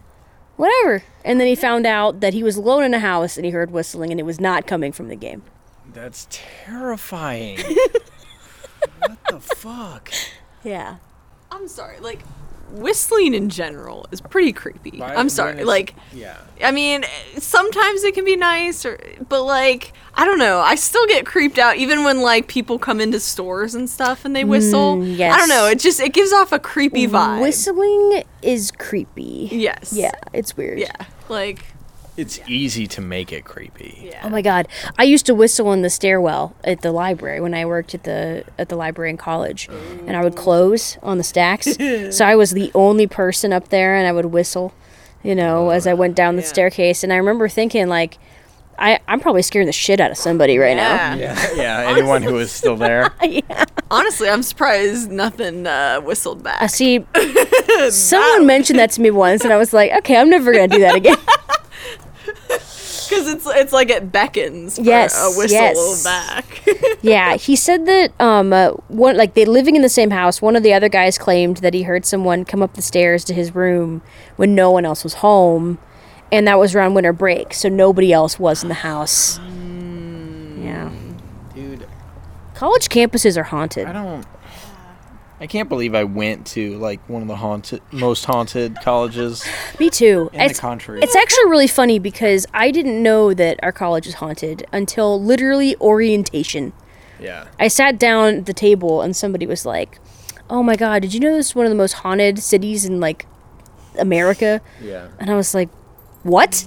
whatever." 0.56 1.02
And 1.24 1.38
then 1.40 1.46
he 1.46 1.54
found 1.54 1.86
out 1.86 2.20
that 2.20 2.32
he 2.32 2.42
was 2.42 2.56
alone 2.56 2.82
in 2.84 2.94
a 2.94 3.00
house, 3.00 3.36
and 3.36 3.44
he 3.44 3.50
heard 3.52 3.70
whistling, 3.70 4.10
and 4.10 4.20
it 4.20 4.24
was 4.24 4.40
not 4.40 4.66
coming 4.66 4.92
from 4.92 5.08
the 5.08 5.16
game. 5.16 5.42
That's 5.92 6.26
terrifying. 6.30 7.58
what 9.00 9.18
the 9.28 9.40
fuck? 9.40 10.12
Yeah. 10.62 10.96
i'm 11.50 11.66
sorry 11.66 11.98
like 12.00 12.20
whistling 12.72 13.34
in 13.34 13.48
general 13.48 14.06
is 14.10 14.20
pretty 14.20 14.52
creepy. 14.52 14.98
Why- 14.98 15.14
I'm 15.14 15.28
sorry. 15.28 15.64
Like, 15.64 15.94
yeah. 16.12 16.36
I 16.62 16.70
mean, 16.70 17.04
sometimes 17.38 18.04
it 18.04 18.14
can 18.14 18.24
be 18.24 18.36
nice, 18.36 18.84
or 18.84 18.98
but 19.28 19.42
like, 19.44 19.92
I 20.14 20.24
don't 20.24 20.38
know. 20.38 20.60
I 20.60 20.74
still 20.74 21.06
get 21.06 21.24
creeped 21.26 21.58
out 21.58 21.76
even 21.76 22.04
when 22.04 22.20
like 22.20 22.48
people 22.48 22.78
come 22.78 23.00
into 23.00 23.18
stores 23.20 23.74
and 23.74 23.88
stuff 23.88 24.24
and 24.24 24.34
they 24.36 24.44
whistle. 24.44 24.96
Mm, 24.98 25.16
yes. 25.16 25.34
I 25.34 25.38
don't 25.38 25.48
know. 25.48 25.66
It 25.68 25.78
just 25.78 26.00
it 26.00 26.12
gives 26.12 26.32
off 26.32 26.52
a 26.52 26.58
creepy 26.58 27.06
vibe. 27.06 27.40
Whistling 27.42 28.22
is 28.42 28.70
creepy. 28.70 29.48
Yes. 29.52 29.92
Yeah, 29.94 30.12
it's 30.32 30.56
weird. 30.56 30.78
Yeah. 30.78 30.92
Like. 31.28 31.64
It's 32.16 32.40
easy 32.48 32.86
to 32.88 33.00
make 33.00 33.32
it 33.32 33.44
creepy. 33.44 33.98
Yeah. 34.12 34.20
Oh 34.24 34.28
my 34.28 34.42
god. 34.42 34.68
I 34.98 35.04
used 35.04 35.24
to 35.26 35.34
whistle 35.34 35.72
in 35.72 35.82
the 35.82 35.88
stairwell 35.90 36.54
at 36.64 36.82
the 36.82 36.92
library 36.92 37.40
when 37.40 37.54
I 37.54 37.64
worked 37.64 37.94
at 37.94 38.04
the 38.04 38.44
at 38.58 38.68
the 38.68 38.76
library 38.76 39.10
in 39.10 39.16
college. 39.16 39.68
And 40.06 40.16
I 40.16 40.22
would 40.22 40.36
close 40.36 40.98
on 41.02 41.18
the 41.18 41.24
stacks. 41.24 41.76
so 42.16 42.24
I 42.24 42.34
was 42.34 42.50
the 42.50 42.70
only 42.74 43.06
person 43.06 43.52
up 43.52 43.68
there 43.68 43.94
and 43.96 44.06
I 44.06 44.12
would 44.12 44.26
whistle, 44.26 44.74
you 45.22 45.34
know, 45.34 45.70
as 45.70 45.86
I 45.86 45.94
went 45.94 46.14
down 46.16 46.36
the 46.36 46.42
Yeah. 46.42 46.48
staircase 46.48 47.02
and 47.04 47.12
I 47.12 47.16
remember 47.16 47.48
thinking 47.48 47.86
like 47.88 48.18
I, 48.78 48.98
I'm 49.08 49.20
probably 49.20 49.42
scaring 49.42 49.66
the 49.66 49.72
shit 49.72 50.00
out 50.00 50.10
of 50.10 50.16
somebody 50.16 50.56
right 50.58 50.76
Yeah. 50.76 51.14
Yeah, 51.14 51.48
yeah. 51.54 51.90
Anyone 51.90 52.22
who 52.22 52.38
is 52.38 52.50
still 52.50 52.76
there. 52.76 53.10
yeah. 53.22 53.64
Honestly, 53.90 54.28
I'm 54.28 54.42
surprised 54.42 55.10
nothing 55.10 55.66
uh, 55.66 56.00
whistled 56.00 56.40
I 56.46 56.60
back. 56.60 56.70
see 56.70 57.04
someone 57.90 58.46
mentioned 58.46 58.78
that 58.78 58.90
to 58.92 59.00
me 59.00 59.10
once 59.10 59.42
and 59.44 59.52
I 59.52 59.56
was 59.58 59.72
like, 59.72 59.92
okay, 59.98 60.16
I'm 60.16 60.30
never 60.30 60.52
gonna 60.52 60.68
do 60.68 60.80
that 60.80 60.94
again. 60.96 61.16
Because 63.10 63.28
it's 63.28 63.46
it's 63.46 63.72
like 63.72 63.90
it 63.90 64.12
beckons 64.12 64.76
for 64.76 64.82
Yes, 64.84 65.14
a 65.18 65.36
whistle 65.36 65.50
yes. 65.58 66.04
back. 66.04 66.46
Yeah, 67.02 67.34
he 67.36 67.56
said 67.56 67.86
that 67.86 68.12
um 68.20 68.52
uh, 68.52 68.70
one 68.88 69.16
like 69.16 69.34
they 69.34 69.44
living 69.44 69.74
in 69.74 69.82
the 69.82 69.88
same 69.88 70.10
house. 70.10 70.40
One 70.40 70.54
of 70.54 70.62
the 70.62 70.72
other 70.72 70.88
guys 70.88 71.18
claimed 71.18 71.56
that 71.58 71.74
he 71.74 71.82
heard 71.82 72.04
someone 72.06 72.44
come 72.44 72.62
up 72.62 72.74
the 72.74 72.82
stairs 72.82 73.24
to 73.24 73.34
his 73.34 73.54
room 73.54 74.02
when 74.36 74.54
no 74.54 74.70
one 74.70 74.84
else 74.84 75.02
was 75.02 75.14
home, 75.14 75.78
and 76.30 76.46
that 76.46 76.58
was 76.58 76.74
around 76.74 76.94
winter 76.94 77.12
break, 77.12 77.52
so 77.54 77.68
nobody 77.68 78.12
else 78.12 78.38
was 78.38 78.62
in 78.62 78.68
the 78.68 78.74
house. 78.76 79.38
Yeah, 80.62 80.90
Dude, 81.54 81.86
college 82.54 82.88
campuses 82.90 83.36
are 83.36 83.44
haunted. 83.44 83.86
I 83.86 83.92
don't. 83.92 84.26
I 85.40 85.46
can't 85.46 85.68
believe 85.70 85.94
I 85.94 86.04
went 86.04 86.46
to 86.48 86.76
like 86.78 87.00
one 87.08 87.22
of 87.22 87.28
the 87.28 87.36
haunted, 87.36 87.80
most 87.92 88.26
haunted 88.26 88.76
colleges 88.82 89.44
Me 89.80 89.88
too. 89.88 90.28
in 90.34 90.40
it's, 90.40 90.58
the 90.58 90.60
country. 90.60 91.00
it's 91.02 91.16
actually 91.16 91.46
really 91.50 91.66
funny 91.66 91.98
because 91.98 92.46
I 92.52 92.70
didn't 92.70 93.02
know 93.02 93.32
that 93.34 93.58
our 93.62 93.72
college 93.72 94.06
is 94.06 94.14
haunted 94.14 94.66
until 94.72 95.20
literally 95.22 95.76
orientation. 95.80 96.72
yeah. 97.18 97.46
I 97.58 97.68
sat 97.68 97.98
down 97.98 98.34
at 98.36 98.46
the 98.46 98.52
table 98.52 99.00
and 99.00 99.16
somebody 99.16 99.46
was 99.46 99.64
like, 99.64 99.98
"Oh 100.50 100.62
my 100.62 100.76
god, 100.76 101.02
did 101.02 101.14
you 101.14 101.20
know 101.20 101.34
this 101.34 101.48
is 101.48 101.54
one 101.54 101.64
of 101.64 101.70
the 101.70 101.76
most 101.76 101.92
haunted 101.94 102.38
cities 102.40 102.84
in 102.84 103.00
like 103.00 103.24
America?" 103.98 104.60
Yeah. 104.82 105.08
And 105.18 105.30
I 105.30 105.36
was 105.36 105.54
like, 105.54 105.70
"What?" 106.22 106.66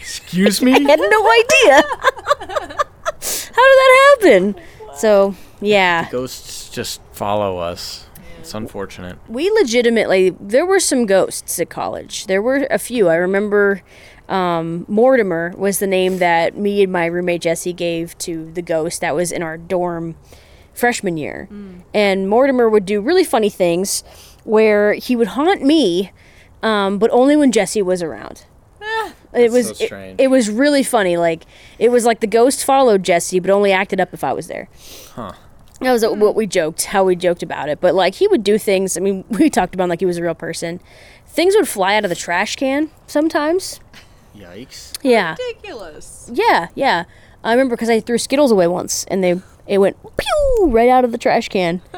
Excuse 0.00 0.62
me. 0.64 0.72
I 0.72 0.78
had 0.80 0.98
no 0.98 1.30
idea. 1.30 1.82
How 3.56 3.62
did 3.68 3.78
that 3.78 4.16
happen? 4.20 4.54
So, 4.96 5.34
yeah. 5.60 6.08
Ghosts 6.10 6.68
just 6.70 7.00
follow 7.12 7.58
us. 7.58 8.06
It's 8.44 8.52
unfortunate. 8.52 9.16
We 9.26 9.50
legitimately 9.50 10.36
there 10.38 10.66
were 10.66 10.78
some 10.78 11.06
ghosts 11.06 11.58
at 11.58 11.70
college. 11.70 12.26
There 12.26 12.42
were 12.42 12.66
a 12.70 12.78
few. 12.78 13.08
I 13.08 13.14
remember 13.14 13.80
um, 14.28 14.84
Mortimer 14.86 15.54
was 15.56 15.78
the 15.78 15.86
name 15.86 16.18
that 16.18 16.54
me 16.54 16.82
and 16.82 16.92
my 16.92 17.06
roommate 17.06 17.40
Jesse 17.40 17.72
gave 17.72 18.18
to 18.18 18.52
the 18.52 18.60
ghost 18.60 19.00
that 19.00 19.14
was 19.14 19.32
in 19.32 19.42
our 19.42 19.56
dorm 19.56 20.14
freshman 20.74 21.16
year. 21.16 21.48
And 21.94 22.28
Mortimer 22.28 22.68
would 22.68 22.84
do 22.84 23.00
really 23.00 23.24
funny 23.24 23.48
things 23.48 24.04
where 24.44 24.92
he 24.92 25.16
would 25.16 25.28
haunt 25.28 25.62
me, 25.62 26.12
um, 26.62 26.98
but 26.98 27.10
only 27.12 27.36
when 27.36 27.50
Jesse 27.50 27.80
was 27.80 28.02
around. 28.02 28.44
It 29.32 29.50
was 29.50 29.68
so 29.68 29.72
it- 29.72 29.86
strange. 29.86 30.20
It, 30.20 30.28
was 30.28 30.50
really 30.50 30.82
funny. 30.82 31.16
Like 31.16 31.44
it 31.78 31.90
was 31.90 32.04
like 32.04 32.20
the 32.20 32.26
ghost 32.26 32.62
followed 32.62 33.02
Jesse, 33.02 33.40
but 33.40 33.50
only 33.50 33.72
acted 33.72 34.00
up 34.02 34.12
if 34.12 34.22
I 34.22 34.34
was 34.34 34.48
there. 34.48 34.68
Huh. 35.14 35.32
That 35.84 35.92
was 35.92 36.04
hmm. 36.04 36.20
what 36.20 36.34
we 36.34 36.46
joked, 36.46 36.84
how 36.86 37.04
we 37.04 37.16
joked 37.16 37.42
about 37.42 37.68
it. 37.68 37.80
But 37.80 37.94
like 37.94 38.16
he 38.16 38.26
would 38.26 38.44
do 38.44 38.58
things. 38.58 38.96
I 38.96 39.00
mean, 39.00 39.24
we 39.30 39.50
talked 39.50 39.74
about 39.74 39.88
like 39.88 40.00
he 40.00 40.06
was 40.06 40.18
a 40.18 40.22
real 40.22 40.34
person. 40.34 40.80
Things 41.26 41.54
would 41.56 41.68
fly 41.68 41.96
out 41.96 42.04
of 42.04 42.10
the 42.10 42.16
trash 42.16 42.56
can 42.56 42.90
sometimes. 43.06 43.80
Yikes. 44.36 44.92
Yeah, 45.02 45.36
Ridiculous. 45.38 46.30
yeah, 46.32 46.68
yeah. 46.74 47.04
I 47.44 47.52
remember 47.52 47.76
because 47.76 47.90
I 47.90 48.00
threw 48.00 48.18
Skittles 48.18 48.50
away 48.50 48.66
once, 48.66 49.04
and 49.04 49.22
they 49.22 49.40
it 49.66 49.78
went 49.78 49.96
pew 50.16 50.66
right 50.66 50.88
out 50.88 51.04
of 51.04 51.12
the 51.12 51.18
trash 51.18 51.48
can. 51.48 51.82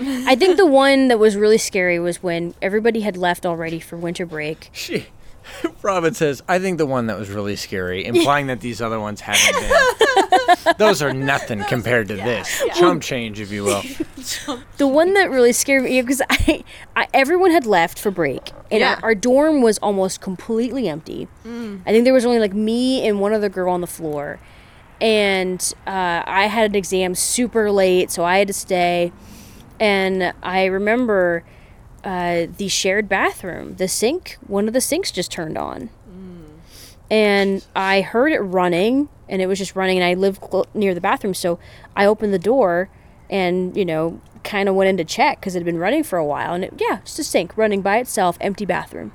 I 0.00 0.34
think 0.34 0.56
the 0.56 0.66
one 0.66 1.08
that 1.08 1.18
was 1.18 1.36
really 1.36 1.58
scary 1.58 1.98
was 2.00 2.22
when 2.22 2.54
everybody 2.60 3.00
had 3.00 3.16
left 3.16 3.46
already 3.46 3.78
for 3.78 3.96
winter 3.96 4.26
break. 4.26 4.70
She. 4.72 5.06
Robin 5.82 6.14
says, 6.14 6.42
I 6.48 6.58
think 6.58 6.78
the 6.78 6.86
one 6.86 7.06
that 7.08 7.18
was 7.18 7.30
really 7.30 7.56
scary, 7.56 8.04
implying 8.04 8.46
that 8.48 8.60
these 8.60 8.80
other 8.80 8.98
ones 9.00 9.20
haven't 9.20 9.60
been. 9.60 10.74
Those 10.78 11.02
are 11.02 11.12
nothing 11.12 11.62
compared 11.64 12.08
to 12.08 12.16
this. 12.16 12.62
Chump 12.74 13.02
change, 13.02 13.40
if 13.40 13.50
you 13.52 13.64
will. 13.64 13.82
The 14.78 14.86
one 14.88 15.12
that 15.14 15.30
really 15.30 15.52
scared 15.52 15.84
me 15.84 16.00
because 16.00 16.22
I, 16.30 16.64
I, 16.96 17.06
everyone 17.12 17.50
had 17.50 17.66
left 17.66 17.98
for 17.98 18.10
break, 18.10 18.52
and 18.70 18.80
Yeah. 18.80 18.94
our, 19.02 19.10
our 19.10 19.14
dorm 19.14 19.60
was 19.60 19.76
almost 19.78 20.20
completely 20.22 20.88
empty. 20.88 21.28
I 21.44 21.90
think 21.92 22.04
there 22.04 22.14
was 22.14 22.24
only 22.24 22.38
like 22.38 22.54
me 22.54 23.06
and 23.06 23.20
one 23.20 23.32
other 23.34 23.50
girl 23.50 23.70
on 23.72 23.82
the 23.82 23.86
floor, 23.86 24.40
and 25.00 25.60
uh, 25.86 26.22
I 26.26 26.46
had 26.46 26.70
an 26.70 26.74
exam 26.76 27.14
super 27.14 27.70
late, 27.70 28.10
so 28.10 28.24
I 28.24 28.38
had 28.38 28.48
to 28.48 28.54
stay. 28.54 29.12
And 29.78 30.32
I 30.42 30.64
remember 30.66 31.44
uh, 32.04 32.46
the 32.56 32.68
shared 32.68 33.08
bathroom, 33.08 33.76
the 33.76 33.88
sink, 33.88 34.36
one 34.46 34.68
of 34.68 34.74
the 34.74 34.80
sinks 34.80 35.10
just 35.10 35.30
turned 35.32 35.56
on, 35.58 35.90
and 37.10 37.66
I 37.74 38.00
heard 38.00 38.32
it 38.32 38.40
running, 38.40 39.08
and 39.28 39.40
it 39.42 39.46
was 39.46 39.58
just 39.58 39.76
running, 39.76 39.98
and 39.98 40.04
I 40.04 40.14
live 40.14 40.40
clo- 40.40 40.66
near 40.74 40.94
the 40.94 41.00
bathroom, 41.00 41.34
so 41.34 41.58
I 41.96 42.06
opened 42.06 42.32
the 42.32 42.38
door 42.38 42.88
and 43.30 43.76
you 43.76 43.84
know 43.84 44.20
kind 44.42 44.68
of 44.68 44.74
went 44.74 44.88
in 44.88 44.96
to 44.98 45.04
check 45.04 45.40
because 45.40 45.54
it 45.54 45.58
had 45.60 45.64
been 45.64 45.78
running 45.78 46.02
for 46.02 46.18
a 46.18 46.24
while 46.24 46.52
and 46.52 46.64
it, 46.64 46.74
yeah 46.76 47.00
just 47.04 47.18
a 47.18 47.24
sink 47.24 47.56
running 47.56 47.80
by 47.80 47.98
itself 47.98 48.36
empty 48.40 48.66
bathroom. 48.66 49.12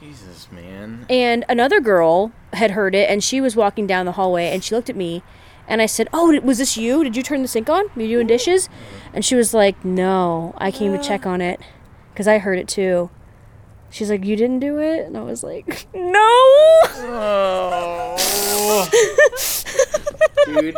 Jesus, 0.00 0.50
man. 0.50 1.04
and 1.10 1.44
another 1.48 1.80
girl 1.80 2.32
had 2.54 2.70
heard 2.70 2.94
it 2.94 3.10
and 3.10 3.22
she 3.22 3.40
was 3.40 3.56
walking 3.56 3.86
down 3.86 4.06
the 4.06 4.12
hallway 4.12 4.46
and 4.46 4.64
she 4.64 4.74
looked 4.74 4.88
at 4.88 4.96
me 4.96 5.22
and 5.68 5.82
i 5.82 5.86
said 5.86 6.08
oh 6.12 6.40
was 6.40 6.58
this 6.58 6.76
you? 6.76 7.04
Did 7.04 7.16
you 7.16 7.22
turn 7.22 7.42
the 7.42 7.48
sink 7.48 7.68
on? 7.68 7.84
Were 7.94 8.02
you 8.02 8.16
doing 8.16 8.26
dishes? 8.26 8.68
And 9.12 9.24
she 9.24 9.34
was 9.34 9.52
like 9.52 9.84
no 9.84 10.54
i 10.56 10.70
came 10.70 10.96
to 10.96 11.02
check 11.02 11.26
on 11.26 11.40
it 11.40 11.60
because 12.20 12.28
i 12.28 12.36
heard 12.36 12.58
it 12.58 12.68
too. 12.68 13.08
She's 13.88 14.10
like 14.10 14.26
you 14.26 14.36
didn't 14.36 14.58
do 14.60 14.78
it? 14.78 15.06
And 15.06 15.16
i 15.16 15.22
was 15.22 15.42
like 15.42 15.86
no. 15.94 16.12
Oh. 17.02 18.16
Dude, 20.44 20.76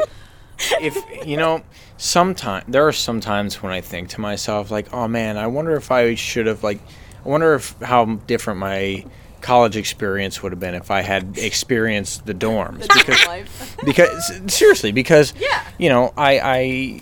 if 0.80 0.96
you 1.26 1.36
know, 1.36 1.64
sometimes 1.96 2.64
there 2.68 2.86
are 2.86 2.92
some 2.92 3.18
times 3.18 3.60
when 3.60 3.72
I 3.72 3.80
think 3.80 4.10
to 4.10 4.20
myself 4.20 4.70
like, 4.70 4.94
"Oh 4.94 5.08
man, 5.08 5.36
I 5.36 5.48
wonder 5.48 5.74
if 5.74 5.90
I 5.90 6.14
should 6.14 6.46
have 6.46 6.62
like 6.62 6.78
I 7.24 7.28
wonder 7.28 7.54
if 7.54 7.74
how 7.82 8.04
different 8.04 8.60
my 8.60 9.04
college 9.40 9.76
experience 9.76 10.40
would 10.44 10.52
have 10.52 10.60
been 10.60 10.76
if 10.76 10.92
I 10.92 11.00
had 11.02 11.36
experienced 11.38 12.24
the 12.24 12.34
dorms. 12.34 12.82
Because 12.94 13.74
because 13.84 14.40
seriously 14.54 14.92
because 14.92 15.34
Yeah. 15.40 15.60
you 15.76 15.88
know 15.88 16.14
I 16.16 16.38
I 16.38 17.00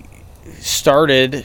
started 0.60 1.44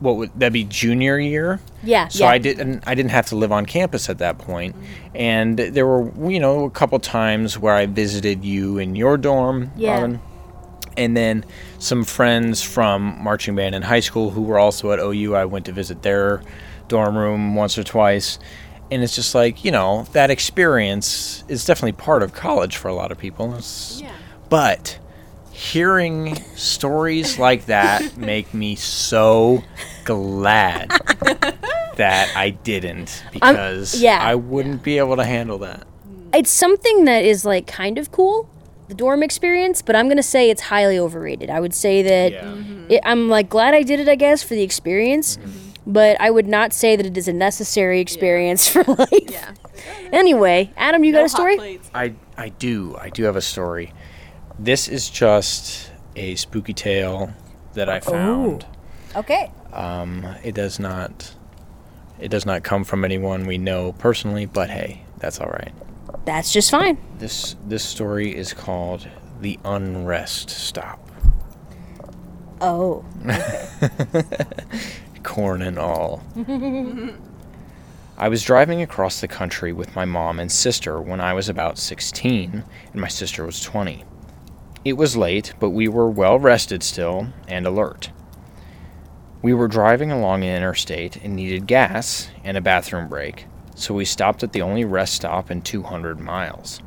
what 0.00 0.16
would 0.16 0.32
that 0.40 0.52
be 0.52 0.64
junior 0.64 1.20
year 1.20 1.60
yeah 1.84 2.08
so 2.08 2.24
yeah. 2.24 2.30
I 2.30 2.38
didn't 2.38 2.84
I 2.86 2.94
didn't 2.94 3.10
have 3.12 3.26
to 3.26 3.36
live 3.36 3.52
on 3.52 3.66
campus 3.66 4.08
at 4.08 4.18
that 4.18 4.38
point. 4.38 4.74
And 5.14 5.58
there 5.58 5.86
were 5.86 6.30
you 6.30 6.40
know 6.40 6.64
a 6.64 6.70
couple 6.70 6.98
times 6.98 7.58
where 7.58 7.74
I 7.74 7.86
visited 7.86 8.44
you 8.44 8.78
in 8.78 8.96
your 8.96 9.16
dorm, 9.16 9.70
Yeah. 9.76 9.94
Robin. 9.94 10.20
And 10.96 11.16
then 11.16 11.44
some 11.80 12.04
friends 12.04 12.62
from 12.62 13.18
marching 13.22 13.56
band 13.56 13.74
in 13.74 13.82
high 13.82 13.98
school 14.00 14.30
who 14.30 14.42
were 14.42 14.58
also 14.60 14.92
at 14.92 15.00
OU. 15.00 15.34
I 15.34 15.44
went 15.44 15.66
to 15.66 15.72
visit 15.72 16.02
their 16.02 16.40
dorm 16.86 17.16
room 17.18 17.56
once 17.56 17.76
or 17.76 17.82
twice. 17.82 18.38
And 18.92 19.02
it's 19.02 19.14
just 19.16 19.34
like, 19.34 19.64
you 19.64 19.72
know, 19.72 20.06
that 20.12 20.30
experience 20.30 21.42
is 21.48 21.64
definitely 21.64 21.92
part 21.92 22.22
of 22.22 22.32
college 22.32 22.76
for 22.76 22.86
a 22.88 22.94
lot 22.94 23.10
of 23.10 23.18
people. 23.18 23.46
It's- 23.54 23.98
Yeah. 24.00 24.12
But 24.48 24.98
hearing 25.50 26.36
stories 26.54 27.38
like 27.40 27.66
that 27.66 28.16
make 28.32 28.52
me 28.54 28.76
so 28.76 29.64
glad 30.04 30.90
that 31.96 32.32
I 32.36 32.50
didn't 32.50 33.22
um, 33.26 33.30
because 33.32 34.00
yeah. 34.00 34.18
I 34.22 34.34
wouldn't 34.34 34.82
be 34.82 34.98
able 34.98 35.16
to 35.16 35.24
handle 35.24 35.58
that. 35.58 35.86
Hmm. 36.04 36.28
it's 36.34 36.50
something 36.50 37.04
that 37.06 37.24
is 37.24 37.44
like 37.44 37.66
kind 37.66 37.98
of 37.98 38.10
cool 38.12 38.48
the 38.88 38.94
dorm 38.94 39.22
experience 39.22 39.80
but 39.80 39.96
i'm 39.96 40.08
gonna 40.08 40.22
say 40.22 40.50
it's 40.50 40.60
highly 40.60 40.98
overrated 40.98 41.48
i 41.48 41.58
would 41.58 41.72
say 41.72 42.02
that 42.02 42.32
Yeah. 42.32 42.42
Mm-hmm. 42.44 42.90
it, 42.90 43.00
i'm 43.04 43.30
like 43.30 43.48
glad 43.48 43.72
i 43.72 43.82
did 43.82 43.98
it 43.98 44.08
i 44.10 44.14
guess 44.14 44.42
for 44.42 44.54
the 44.54 44.62
experience 44.62 45.38
mm-hmm. 45.38 45.70
but 45.86 46.20
i 46.20 46.30
would 46.30 46.46
not 46.46 46.74
say 46.74 46.94
that 46.94 47.06
it 47.06 47.16
is 47.16 47.26
a 47.26 47.32
necessary 47.32 48.00
experience 48.00 48.68
for 48.72 48.84
life 48.84 49.08
Yeah. 49.12 49.52
anyway 50.12 50.70
adam 50.76 51.02
you 51.02 51.12
got 51.12 51.24
a 51.24 51.30
story 51.30 51.56
plates. 51.56 51.90
I 51.94 52.14
I 52.36 52.48
do. 52.50 52.96
I 53.00 53.10
do 53.10 53.22
have 53.24 53.36
a 53.36 53.40
story. 53.40 53.92
This 54.58 54.88
is 54.88 55.08
just 55.08 55.90
a 56.16 56.34
spooky 56.34 56.74
tale 56.74 57.32
that 57.74 57.88
I 57.88 57.98
oh. 57.98 58.10
found. 58.10 58.66
okay 59.16 59.50
Um, 59.72 60.26
it 60.42 60.54
does 60.54 60.78
not 60.78 61.32
It 62.24 62.30
does 62.30 62.46
not 62.46 62.62
come 62.64 62.84
from 62.84 63.04
anyone 63.04 63.46
we 63.46 63.58
know 63.58 63.92
personally, 63.92 64.46
but 64.46 64.70
hey, 64.70 65.02
that's 65.18 65.42
all 65.42 65.50
right. 65.50 65.74
That's 66.24 66.50
just 66.54 66.70
fine. 66.70 66.96
This 67.18 67.54
this 67.66 67.84
story 67.84 68.34
is 68.34 68.54
called 68.54 69.06
The 69.42 69.58
Unrest 69.62 70.48
Stop. 70.48 71.06
Oh. 72.62 73.04
corn 75.22 75.60
and 75.60 75.78
all. 75.78 76.22
I 78.16 78.28
was 78.30 78.42
driving 78.42 78.80
across 78.80 79.20
the 79.20 79.28
country 79.28 79.74
with 79.74 79.94
my 79.94 80.06
mom 80.06 80.40
and 80.40 80.50
sister 80.50 81.02
when 81.02 81.20
I 81.20 81.34
was 81.34 81.50
about 81.50 81.76
16 81.76 82.64
and 82.92 83.00
my 83.02 83.08
sister 83.08 83.44
was 83.44 83.60
20. 83.60 84.02
It 84.82 84.94
was 84.94 85.14
late, 85.14 85.52
but 85.60 85.70
we 85.70 85.88
were 85.88 86.08
well 86.08 86.38
rested 86.38 86.82
still 86.82 87.26
and 87.48 87.66
alert. 87.66 88.12
We 89.44 89.52
were 89.52 89.68
driving 89.68 90.10
along 90.10 90.42
an 90.42 90.56
interstate 90.56 91.16
and 91.16 91.36
needed 91.36 91.66
gas 91.66 92.30
and 92.44 92.56
a 92.56 92.62
bathroom 92.62 93.10
break, 93.10 93.44
so 93.74 93.92
we 93.92 94.06
stopped 94.06 94.42
at 94.42 94.54
the 94.54 94.62
only 94.62 94.86
rest 94.86 95.12
stop 95.12 95.50
in 95.50 95.60
200 95.60 96.18
miles. 96.18 96.80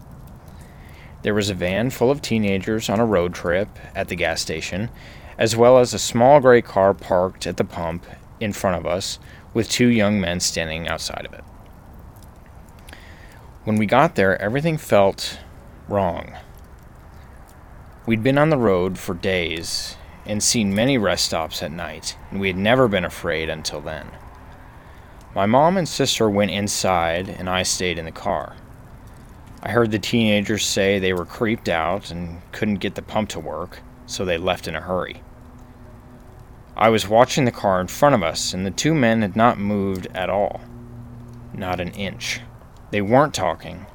There 1.22 1.36
was 1.36 1.52
a 1.52 1.54
van 1.54 1.92
full 1.92 2.10
of 2.10 2.20
teenagers 2.20 2.90
on 2.90 3.00
a 3.00 3.06
road 3.06 3.36
trip 3.36 3.70
at 3.94 4.08
the 4.08 4.16
gas 4.16 4.42
station, 4.42 4.90
as 5.38 5.56
well 5.56 5.78
as 5.78 5.94
a 5.94 6.00
small 6.00 6.40
gray 6.40 6.64
car 6.64 6.96
parked 6.96 7.46
at 7.46 7.58
the 7.58 7.64
pump 7.64 8.08
in 8.40 8.54
front 8.54 8.76
of 8.76 8.88
us 8.88 9.20
with 9.54 9.70
two 9.70 9.90
young 9.90 10.20
men 10.20 10.40
standing 10.40 10.88
outside 10.88 11.28
of 11.28 11.34
it. 11.34 11.44
When 13.66 13.76
we 13.76 13.86
got 13.86 14.16
there, 14.16 14.42
everything 14.42 14.80
felt 14.80 15.38
wrong. 15.88 16.34
We'd 18.08 18.24
been 18.24 18.40
on 18.40 18.50
the 18.50 18.58
road 18.58 18.98
for 18.98 19.14
days 19.14 19.97
and 20.28 20.44
seen 20.44 20.76
many 20.76 20.98
rest 20.98 21.26
stops 21.26 21.64
at 21.64 21.72
night, 21.72 22.18
and 22.30 22.40
we 22.40 22.48
had 22.48 22.58
never 22.58 22.88
been 22.88 23.06
afraid 23.06 23.50
until 23.50 23.82
then. 23.82 24.12
My 25.34 25.46
mom 25.46 25.78
and 25.78 25.88
sister 25.88 26.30
went 26.30 26.52
inside, 26.52 27.30
and 27.30 27.50
I 27.50 27.64
stayed 27.64 27.98
in 27.98 28.06
the 28.06 28.12
car. 28.12 28.56
I 29.64 29.72
heard 29.72 29.92
the 29.92 30.00
teenagers 30.00 30.66
say 30.66 31.00
they 31.00 31.14
were 31.14 31.26
creeped 31.26 31.70
out 31.70 32.12
and 32.12 32.42
couldn't 32.52 32.76
get 32.76 32.96
the 32.96 33.02
pump 33.02 33.30
to 33.30 33.40
work, 33.40 33.80
so 34.06 34.24
they 34.24 34.38
left 34.38 34.68
in 34.68 34.76
a 34.76 34.82
hurry. 34.82 35.24
I 36.76 36.90
was 36.90 37.08
watching 37.08 37.46
the 37.46 37.52
car 37.52 37.82
in 37.82 37.88
front 37.88 38.14
of 38.14 38.22
us, 38.22 38.54
and 38.54 38.66
the 38.66 38.72
two 38.72 38.94
men 38.94 39.22
had 39.22 39.36
not 39.36 39.58
moved 39.58 40.08
at 40.14 40.30
all. 40.30 40.62
Not 41.54 41.80
an 41.80 41.92
inch. 41.92 42.42
They 42.92 43.02
weren't 43.02 43.34
talking. 43.34 43.88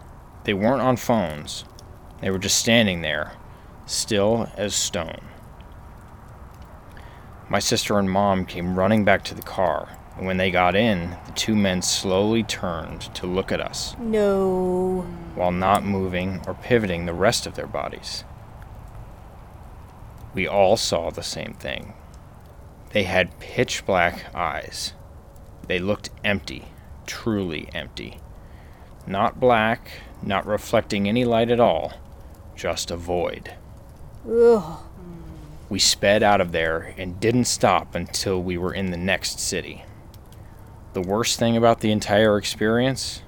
They 0.45 0.55
weren't 0.55 0.83
on 0.83 0.97
phones. 0.97 1.65
They 2.21 2.31
were 2.31 2.39
just 2.39 2.59
standing 2.59 3.03
there, 3.03 3.33
still 3.87 4.49
as 4.57 4.75
stone. 4.75 5.32
My 7.53 7.59
sister 7.59 7.99
and 7.99 8.11
mom 8.11 8.47
came 8.47 8.79
running 8.79 9.05
back 9.05 9.25
to 9.25 9.35
the 9.35 9.43
car, 9.43 9.99
and 10.17 10.25
when 10.25 10.39
they 10.39 10.51
got 10.51 10.75
in, 10.75 11.19
the 11.27 11.33
two 11.33 11.55
men 11.55 11.83
slowly 11.83 12.43
turned 12.43 13.03
to 13.15 13.27
look 13.27 13.53
at 13.53 13.61
us 13.61 13.95
No. 13.99 15.03
while 15.35 15.53
not 15.53 15.85
moving 15.85 16.41
or 16.47 16.55
pivoting 16.55 17.05
the 17.05 17.13
rest 17.13 17.47
of 17.47 17.55
their 17.55 17.67
bodies. 17.67 18.25
We 20.33 20.49
all 20.49 20.79
saw 20.79 21.11
the 21.11 21.23
same 21.23 21.53
thing. 21.53 21.93
They 22.93 23.03
had 23.03 23.39
pitch 23.39 23.85
black 23.85 24.35
eyes. 24.35 24.95
They 25.67 25.79
looked 25.79 26.09
empty, 26.25 26.69
truly 27.05 27.69
empty. 27.75 28.19
Not 29.07 29.39
black, 29.39 29.91
not 30.23 30.47
reflecting 30.47 31.07
any 31.07 31.27
light 31.27 31.51
at 31.51 31.61
all, 31.61 31.93
just 32.57 32.91
a 32.91 32.97
void. 32.97 33.53
Ugh. 34.27 34.79
We 35.73 35.79
sped 35.79 36.23
out 36.23 36.43
of 36.43 36.53
there 36.53 36.95
and 36.99 37.19
didn't 37.19 37.47
stop 37.47 37.95
until 37.95 38.43
we 38.43 38.59
were 38.59 38.75
in 38.75 38.91
the 38.91 38.99
next 38.99 39.41
city. 39.41 39.87
The 40.93 41.01
worst 41.01 41.39
thing 41.39 41.57
about 41.57 41.81
the 41.81 41.91
entire 41.91 42.37
experience? 42.37 43.23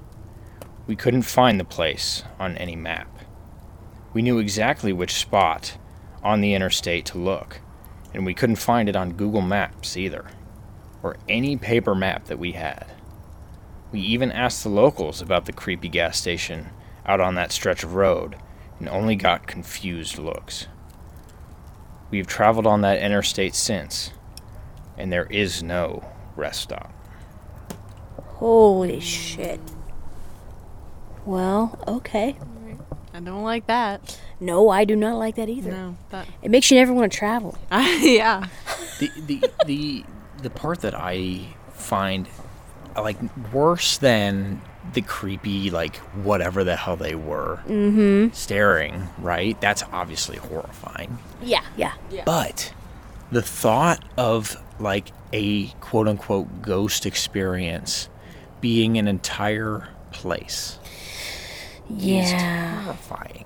We 0.85 0.95
couldn't 0.95 1.23
find 1.23 1.59
the 1.59 1.65
place 1.65 2.21
on 2.37 2.55
any 2.57 2.75
map. 2.75 3.07
We 4.13 4.21
knew 4.21 4.37
exactly 4.37 4.93
which 4.93 5.15
spot 5.15 5.79
on 6.21 6.41
the 6.41 6.53
interstate 6.53 7.07
to 7.07 7.17
look, 7.17 7.61
and 8.13 8.27
we 8.27 8.35
couldn't 8.35 8.57
find 8.57 8.87
it 8.87 8.95
on 8.95 9.13
Google 9.13 9.41
Maps 9.41 9.97
either, 9.97 10.27
or 11.01 11.17
any 11.27 11.57
paper 11.57 11.95
map 11.95 12.25
that 12.25 12.37
we 12.37 12.51
had. 12.51 12.85
We 13.91 14.01
even 14.01 14.31
asked 14.31 14.61
the 14.61 14.69
locals 14.69 15.19
about 15.19 15.47
the 15.47 15.51
creepy 15.51 15.89
gas 15.89 16.19
station 16.19 16.69
out 17.07 17.19
on 17.19 17.33
that 17.33 17.51
stretch 17.51 17.83
of 17.83 17.95
road 17.95 18.35
and 18.77 18.87
only 18.87 19.15
got 19.15 19.47
confused 19.47 20.19
looks. 20.19 20.67
We've 22.15 22.25
traveled 22.25 22.65
on 22.65 22.79
that 22.79 23.01
interstate 23.01 23.53
since, 23.55 24.11
and 24.97 25.11
there 25.11 25.25
is 25.25 25.61
no 25.61 26.01
rest 26.37 26.61
stop. 26.61 26.89
Holy 28.23 29.01
shit. 29.01 29.59
Well, 31.25 31.77
okay. 31.85 32.37
I 33.13 33.19
don't 33.19 33.43
like 33.43 33.67
that. 33.67 34.17
No, 34.39 34.69
I 34.69 34.85
do 34.85 34.95
not 34.95 35.17
like 35.17 35.35
that 35.35 35.49
either. 35.49 35.71
No, 35.71 35.97
that. 36.11 36.25
It 36.41 36.51
makes 36.51 36.71
you 36.71 36.77
never 36.77 36.93
want 36.93 37.11
to 37.11 37.17
travel. 37.17 37.57
yeah. 37.71 38.47
The 38.99 39.11
the 39.27 39.51
the 39.65 40.05
the 40.41 40.49
part 40.49 40.79
that 40.83 40.95
I 40.95 41.41
find 41.73 42.29
like 42.95 43.17
worse 43.51 43.97
than 43.97 44.61
the 44.93 45.01
creepy 45.01 45.69
like 45.69 45.97
whatever 46.23 46.63
the 46.63 46.75
hell 46.75 46.95
they 46.95 47.15
were 47.15 47.59
mm-hmm. 47.67 48.33
staring 48.33 49.07
right 49.17 49.59
that's 49.59 49.83
obviously 49.91 50.37
horrifying 50.37 51.17
Yeah, 51.41 51.61
yeah. 51.77 51.93
but 52.25 52.71
the 53.31 53.41
thought 53.41 54.03
of 54.17 54.55
like 54.79 55.07
a 55.33 55.67
quote 55.81 56.07
unquote 56.07 56.61
ghost 56.61 57.05
experience 57.05 58.09
being 58.61 58.97
an 58.97 59.07
entire 59.07 59.89
place 60.11 60.79
Yeah. 61.89 62.83
terrifying 62.85 63.45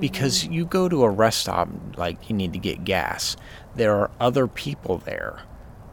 because 0.00 0.44
you 0.46 0.64
go 0.64 0.88
to 0.88 1.04
a 1.04 1.10
rest 1.10 1.40
stop 1.40 1.68
like 1.96 2.28
you 2.30 2.34
need 2.34 2.52
to 2.54 2.58
get 2.58 2.84
gas 2.84 3.36
there 3.76 3.94
are 3.94 4.10
other 4.18 4.46
people 4.46 4.98
there 4.98 5.42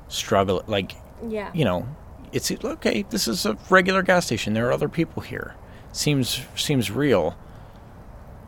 struggle 0.07 0.63
like 0.67 0.93
Yeah. 1.27 1.51
you 1.53 1.65
know 1.65 1.85
it's 2.31 2.51
okay 2.51 3.03
this 3.09 3.27
is 3.27 3.45
a 3.45 3.57
regular 3.69 4.01
gas 4.03 4.25
station 4.27 4.53
there 4.53 4.67
are 4.67 4.71
other 4.71 4.89
people 4.89 5.21
here 5.21 5.55
seems 5.91 6.41
seems 6.55 6.91
real 6.91 7.37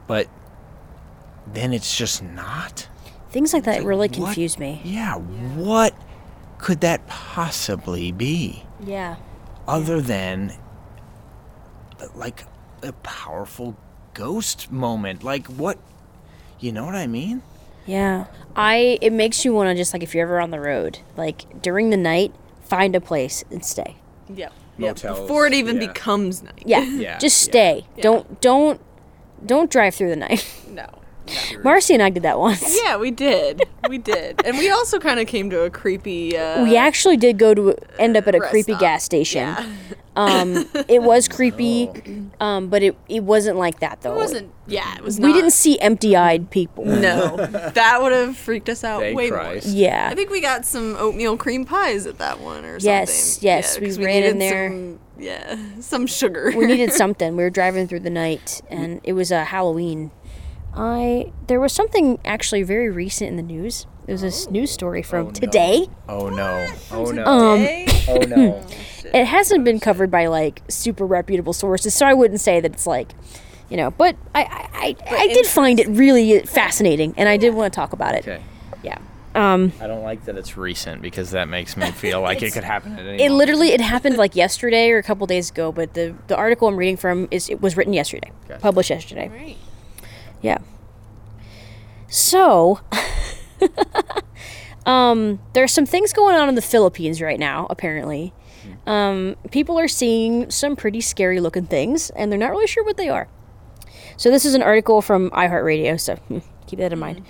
but 0.07 0.27
then 1.51 1.73
it's 1.73 1.95
just 1.97 2.21
not 2.23 2.87
Things 3.29 3.53
like 3.53 3.63
that 3.63 3.77
like, 3.79 3.87
really 3.87 4.07
what? 4.09 4.13
confuse 4.13 4.59
me. 4.59 4.81
yeah 4.83 5.15
what 5.15 5.95
could 6.57 6.81
that 6.81 7.07
possibly 7.07 8.11
be 8.11 8.63
Yeah. 8.83 9.15
other 9.67 10.01
than 10.01 10.53
uh, 12.01 12.07
like 12.15 12.45
a 12.83 12.91
powerful 12.91 13.75
ghost 14.13 14.71
moment 14.71 15.23
like 15.23 15.47
what 15.47 15.77
you 16.59 16.71
know 16.71 16.85
what 16.85 16.95
i 16.95 17.07
mean 17.07 17.41
Yeah. 17.87 18.25
I 18.55 18.97
it 19.01 19.13
makes 19.13 19.45
you 19.45 19.53
want 19.53 19.69
to 19.69 19.75
just 19.75 19.93
like 19.93 20.03
if 20.03 20.13
you're 20.13 20.23
ever 20.27 20.39
on 20.41 20.51
the 20.51 20.59
road, 20.59 20.99
like 21.15 21.61
during 21.61 21.89
the 21.89 21.95
night, 21.97 22.33
find 22.71 22.95
a 22.95 23.01
place 23.01 23.43
and 23.51 23.65
stay. 23.65 23.97
Yep. 24.29 24.37
Yep. 24.37 24.53
Motels, 24.77 25.19
Before 25.19 25.45
it 25.45 25.53
even 25.53 25.81
yeah. 25.81 25.87
becomes 25.87 26.41
night. 26.41 26.63
Yeah. 26.65 26.85
Yeah, 27.05 27.17
Just 27.17 27.45
yeah. 27.47 27.51
stay. 27.51 27.85
Don't 27.99 28.39
don't 28.39 28.79
don't 29.45 29.69
drive 29.69 29.93
through 29.95 30.09
the 30.09 30.15
night. 30.27 30.47
No. 30.69 30.87
Marcy 31.63 31.93
and 31.93 32.03
I 32.03 32.09
did 32.09 32.23
that 32.23 32.39
once. 32.39 32.77
Yeah, 32.83 32.97
we 32.97 33.11
did. 33.11 33.63
We 33.89 33.97
did. 33.97 34.41
And 34.45 34.57
we 34.57 34.69
also 34.71 34.99
kind 34.99 35.19
of 35.19 35.27
came 35.27 35.49
to 35.51 35.61
a 35.61 35.69
creepy. 35.69 36.35
Uh, 36.37 36.63
We 36.63 36.75
actually 36.77 37.17
did 37.17 37.37
go 37.37 37.53
to 37.53 37.75
end 37.99 38.17
up 38.17 38.27
at 38.27 38.35
a 38.35 38.39
creepy 38.39 38.71
stop. 38.73 38.81
gas 38.81 39.03
station. 39.03 39.41
Yeah. 39.47 39.73
Um, 40.15 40.67
it 40.89 41.01
was 41.03 41.27
creepy, 41.29 41.89
um, 42.41 42.67
but 42.67 42.83
it, 42.83 42.97
it 43.07 43.23
wasn't 43.23 43.57
like 43.57 43.79
that 43.79 44.01
though. 44.01 44.13
It 44.13 44.17
wasn't. 44.17 44.51
Yeah, 44.67 44.93
it 44.97 45.03
was 45.03 45.19
We 45.19 45.27
not. 45.29 45.35
didn't 45.35 45.51
see 45.51 45.79
empty-eyed 45.79 46.49
people. 46.49 46.85
No, 46.85 47.37
that 47.75 48.01
would 48.01 48.11
have 48.11 48.35
freaked 48.35 48.67
us 48.67 48.83
out 48.83 49.01
Thank 49.01 49.15
way 49.17 49.29
Christ. 49.29 49.67
more. 49.67 49.75
Yeah. 49.75 50.09
I 50.11 50.15
think 50.15 50.29
we 50.29 50.41
got 50.41 50.65
some 50.65 50.95
oatmeal 50.97 51.37
cream 51.37 51.63
pies 51.65 52.05
at 52.07 52.17
that 52.17 52.39
one 52.41 52.65
or 52.65 52.77
Yes, 52.79 53.13
something. 53.13 53.47
yes, 53.47 53.77
yes, 53.81 53.97
we 53.97 54.05
ran 54.05 54.23
in 54.23 54.37
there. 54.39 54.69
Some, 54.69 54.99
yeah, 55.17 55.57
some 55.79 56.07
sugar. 56.07 56.51
we 56.57 56.65
needed 56.65 56.91
something. 56.91 57.37
We 57.37 57.43
were 57.43 57.49
driving 57.49 57.87
through 57.87 57.99
the 58.01 58.09
night, 58.09 58.61
and 58.69 58.99
it 59.03 59.13
was 59.13 59.31
a 59.31 59.45
Halloween. 59.45 60.11
I 60.73 61.31
there 61.47 61.59
was 61.59 61.73
something 61.73 62.19
actually 62.25 62.63
very 62.63 62.89
recent 62.89 63.29
in 63.29 63.35
the 63.37 63.43
news. 63.43 63.85
It 64.07 64.11
was 64.13 64.23
a 64.23 64.27
s- 64.27 64.49
news 64.49 64.71
story 64.71 65.03
from 65.03 65.25
no. 65.27 65.31
today. 65.31 65.87
oh 66.09 66.29
no 66.29 66.67
oh 66.91 67.11
no 67.11 67.23
Um, 67.25 67.59
oh 68.07 68.17
no 68.27 68.65
It 69.13 69.25
hasn't 69.25 69.63
been 69.65 69.79
covered 69.79 70.09
by 70.09 70.27
like 70.27 70.61
super 70.69 71.05
reputable 71.05 71.53
sources, 71.53 71.93
so 71.93 72.05
I 72.05 72.13
wouldn't 72.13 72.39
say 72.41 72.59
that 72.61 72.71
it's 72.73 72.87
like, 72.87 73.11
you 73.69 73.77
know. 73.77 73.91
But 73.91 74.15
I 74.33 74.41
I, 74.43 74.95
I, 75.09 75.15
I 75.17 75.27
did 75.27 75.45
find 75.45 75.79
it 75.79 75.87
really 75.87 76.39
fascinating, 76.41 77.13
and 77.17 77.27
I 77.29 77.37
did 77.37 77.53
want 77.53 77.71
to 77.71 77.75
talk 77.75 77.93
about 77.93 78.15
it. 78.15 78.27
okay 78.27 78.41
Yeah. 78.83 78.97
Um, 79.33 79.71
I 79.79 79.87
don't 79.87 80.03
like 80.03 80.25
that 80.25 80.35
it's 80.37 80.57
recent 80.57 81.01
because 81.01 81.31
that 81.31 81.47
makes 81.47 81.77
me 81.77 81.89
feel 81.91 82.19
like 82.21 82.41
it 82.41 82.51
could 82.51 82.65
happen 82.65 82.93
at 82.93 82.99
any 82.99 83.11
it 83.23 83.29
moment. 83.29 83.35
literally 83.35 83.69
it 83.71 83.79
happened 83.79 84.17
like 84.17 84.35
yesterday 84.35 84.89
or 84.91 84.97
a 84.97 85.03
couple 85.03 85.25
days 85.27 85.49
ago, 85.51 85.71
but 85.71 85.93
the 85.93 86.15
the 86.27 86.35
article 86.35 86.67
I'm 86.67 86.75
reading 86.75 86.97
from 86.97 87.27
is 87.31 87.49
it 87.49 87.61
was 87.61 87.77
written 87.77 87.93
yesterday, 87.93 88.31
Gotcha. 88.47 88.61
published 88.61 88.89
yesterday. 88.89 89.29
Right. 89.29 89.57
Yeah. 90.41 90.57
So, 92.09 92.81
um, 94.85 95.39
there's 95.53 95.71
some 95.71 95.85
things 95.85 96.13
going 96.13 96.35
on 96.35 96.49
in 96.49 96.55
the 96.55 96.61
Philippines 96.61 97.21
right 97.21 97.39
now, 97.39 97.67
apparently. 97.69 98.33
um, 98.85 99.35
people 99.51 99.79
are 99.79 99.87
seeing 99.87 100.49
some 100.51 100.75
pretty 100.75 101.01
scary 101.01 101.39
looking 101.39 101.65
things, 101.65 102.09
and 102.11 102.31
they're 102.31 102.39
not 102.39 102.51
really 102.51 102.67
sure 102.67 102.83
what 102.83 102.97
they 102.97 103.09
are. 103.09 103.27
So 104.17 104.29
this 104.29 104.45
is 104.45 104.53
an 104.53 104.61
article 104.61 105.01
from 105.01 105.29
iHeartRadio, 105.31 105.99
so 105.99 106.15
hmm, 106.15 106.39
keep 106.67 106.79
that 106.79 106.93
in 106.93 106.99
mind. 106.99 107.23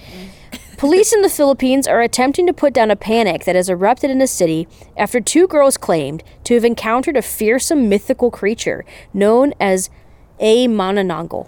Police 0.77 1.13
in 1.13 1.21
the 1.21 1.29
Philippines 1.29 1.87
are 1.87 2.01
attempting 2.01 2.47
to 2.47 2.53
put 2.53 2.73
down 2.73 2.89
a 2.89 2.95
panic 2.95 3.45
that 3.45 3.55
has 3.55 3.69
erupted 3.69 4.09
in 4.09 4.17
the 4.17 4.25
city 4.27 4.67
after 4.97 5.21
two 5.21 5.47
girls 5.47 5.77
claimed 5.77 6.23
to 6.45 6.55
have 6.55 6.65
encountered 6.65 7.15
a 7.15 7.21
fearsome 7.21 7.87
mythical 7.87 8.31
creature 8.31 8.83
known 9.13 9.53
as 9.59 9.91
a 10.39 10.67
manananggal. 10.67 11.47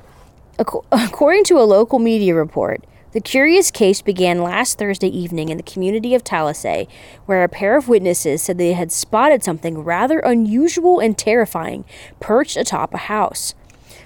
Ac- 0.60 0.80
According 0.92 1.44
to 1.46 1.60
a 1.60 1.64
local 1.64 2.00
media 2.00 2.36
report, 2.36 2.84
the 3.12 3.22
curious 3.22 3.70
case 3.70 4.02
began 4.02 4.42
last 4.42 4.80
Thursday 4.80 5.08
evening 5.08 5.50
in 5.50 5.58
the 5.58 5.64
community 5.64 6.16
of 6.16 6.24
Talisay, 6.24 6.88
where 7.26 7.44
a 7.44 7.50
pair 7.50 7.78
of 7.78 7.88
witnesses 7.88 8.42
said 8.42 8.58
they 8.58 8.74
had 8.74 8.92
spotted 8.92 9.44
something 9.44 9.84
rather 9.84 10.20
unusual 10.20 11.00
and 11.00 11.18
terrifying 11.18 11.86
perched 12.20 12.58
atop 12.58 12.94
a 12.94 12.98
house. 12.98 13.54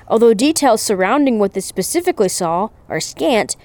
Although 0.09 0.33
details 0.33 0.81
surrounding 0.81 1.39
what 1.39 1.53
they 1.53 1.61
specifically 1.61 2.29
saw 2.29 2.69
are 2.89 2.99
scant, 2.99 3.55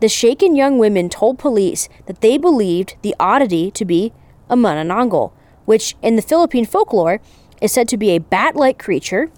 the 0.00 0.08
shaken 0.08 0.54
young 0.54 0.78
women 0.78 1.08
told 1.08 1.38
police 1.38 1.88
that 2.06 2.20
they 2.20 2.38
believed 2.38 2.96
the 3.02 3.14
oddity 3.18 3.70
to 3.72 3.84
be 3.84 4.12
a 4.48 4.56
manananggal, 4.56 5.32
which 5.64 5.96
in 6.02 6.16
the 6.16 6.22
Philippine 6.22 6.66
folklore 6.66 7.20
is 7.60 7.72
said 7.72 7.88
to 7.88 7.96
be 7.96 8.10
a 8.10 8.18
bat 8.18 8.54
like 8.54 8.78
creature 8.78 9.30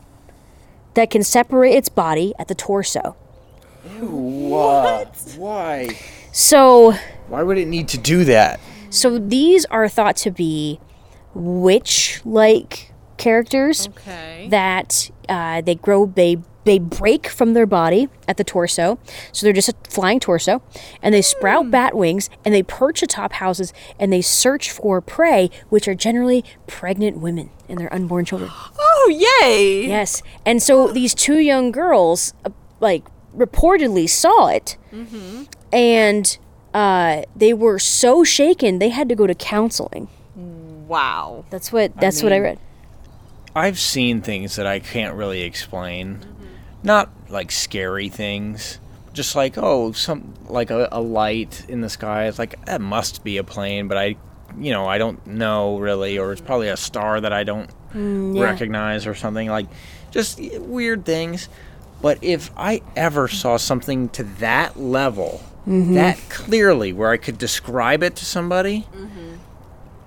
that 0.98 1.11
can 1.11 1.22
separate 1.22 1.74
its 1.76 1.88
body 1.88 2.34
at 2.40 2.48
the 2.48 2.54
torso. 2.56 3.14
What? 4.00 5.34
Why? 5.37 5.88
So, 6.32 6.92
Why 7.28 7.42
would 7.44 7.56
it 7.56 7.68
need 7.68 7.87
to 7.88 7.98
do 7.98 8.24
that? 8.24 8.58
so 8.90 9.18
these 9.18 9.64
are 9.66 9.87
thought 9.88 10.16
to 10.16 10.30
be 10.30 10.80
witch 11.34 12.22
like 12.24 12.90
characters 13.18 13.87
Okay. 13.88 14.48
that 14.50 15.11
uh, 15.28 15.61
they 15.61 15.74
grow 15.74 16.06
they 16.06 16.38
they 16.64 16.78
break 16.78 17.28
from 17.28 17.52
their 17.52 17.66
body 17.66 18.08
at 18.26 18.38
the 18.38 18.44
torso 18.44 18.98
so 19.30 19.44
they're 19.44 19.52
just 19.52 19.68
a 19.68 19.74
flying 19.90 20.18
torso 20.18 20.62
and 21.02 21.14
they 21.14 21.20
sprout 21.20 21.70
bat 21.70 21.94
wings 21.94 22.30
and 22.46 22.54
they 22.54 22.62
perch 22.62 23.02
atop 23.02 23.34
houses 23.34 23.74
and 24.00 24.11
they 24.11 24.22
search 24.22 24.70
for 24.70 25.02
prey 25.02 25.50
which 25.68 25.87
are 25.87 25.94
generally 25.94 26.42
pregnant 26.66 27.18
women 27.18 27.50
and 27.68 27.78
their 27.78 27.92
unborn 27.92 28.24
children 28.24 28.50
oh, 29.09 29.42
yay! 29.42 29.87
yes 29.87 30.23
and 30.44 30.62
so 30.62 30.88
these 30.88 31.14
two 31.14 31.38
young 31.38 31.71
girls 31.73 32.33
uh, 32.44 32.51
like 32.81 33.05
reportedly 33.37 34.09
saw 34.09 34.49
it 34.49 34.77
and 35.73 36.38
uh, 36.75 37.23
they 37.35 37.53
were 37.53 37.79
so 37.79 38.25
shaken 38.25 38.79
they 38.79 38.88
had 38.90 39.09
to 39.09 39.14
go 39.14 39.27
to 39.27 39.35
counseling 39.35 40.09
Wow. 40.87 41.44
that's 41.51 41.71
what 41.73 41.94
that's 42.01 42.23
what 42.23 42.33
i 42.33 42.38
read 42.38 42.59
I've 43.55 43.79
seen 43.79 44.23
things 44.23 44.55
that 44.57 44.66
I 44.66 44.79
can't 44.79 45.14
really 45.16 45.42
explain. 45.42 46.25
Not 46.85 47.11
like 47.29 47.51
scary 47.51 48.09
things. 48.09 48.79
Just 49.12 49.35
like, 49.35 49.59
oh, 49.59 49.90
some 49.92 50.35
like 50.47 50.71
a, 50.71 50.88
a 50.92 51.01
light 51.01 51.64
in 51.68 51.81
the 51.81 51.88
sky. 51.88 52.27
It's 52.29 52.38
like 52.38 52.64
that 52.66 52.81
must 52.81 53.25
be 53.25 53.37
a 53.37 53.42
plane, 53.42 53.88
but 53.88 53.99
I 53.99 54.16
you 54.57 54.71
know, 54.71 54.87
I 54.87 54.99
don't 54.99 55.27
know 55.27 55.79
really 55.79 56.18
or 56.18 56.31
it's 56.31 56.40
probably 56.40 56.68
a 56.68 56.77
star 56.77 57.21
that 57.21 57.33
I 57.33 57.42
don't 57.42 57.68
Mm, 57.94 58.37
yeah. 58.37 58.42
recognize 58.42 59.07
or 59.07 59.14
something 59.14 59.48
like 59.48 59.66
just 60.11 60.40
weird 60.61 61.05
things. 61.05 61.48
But 62.01 62.18
if 62.22 62.51
I 62.57 62.83
ever 62.94 63.29
saw 63.29 63.57
something 63.57 64.09
to 64.11 64.24
that 64.24 64.79
level, 64.79 65.42
Mm-hmm. 65.66 65.94
that 65.94 66.18
clearly 66.31 66.94
where 66.94 67.11
I 67.11 67.18
could 67.18 67.37
describe 67.37 68.03
it 68.03 68.16
to 68.16 68.24
somebody, 68.24 68.87
mm-hmm. 68.90 69.35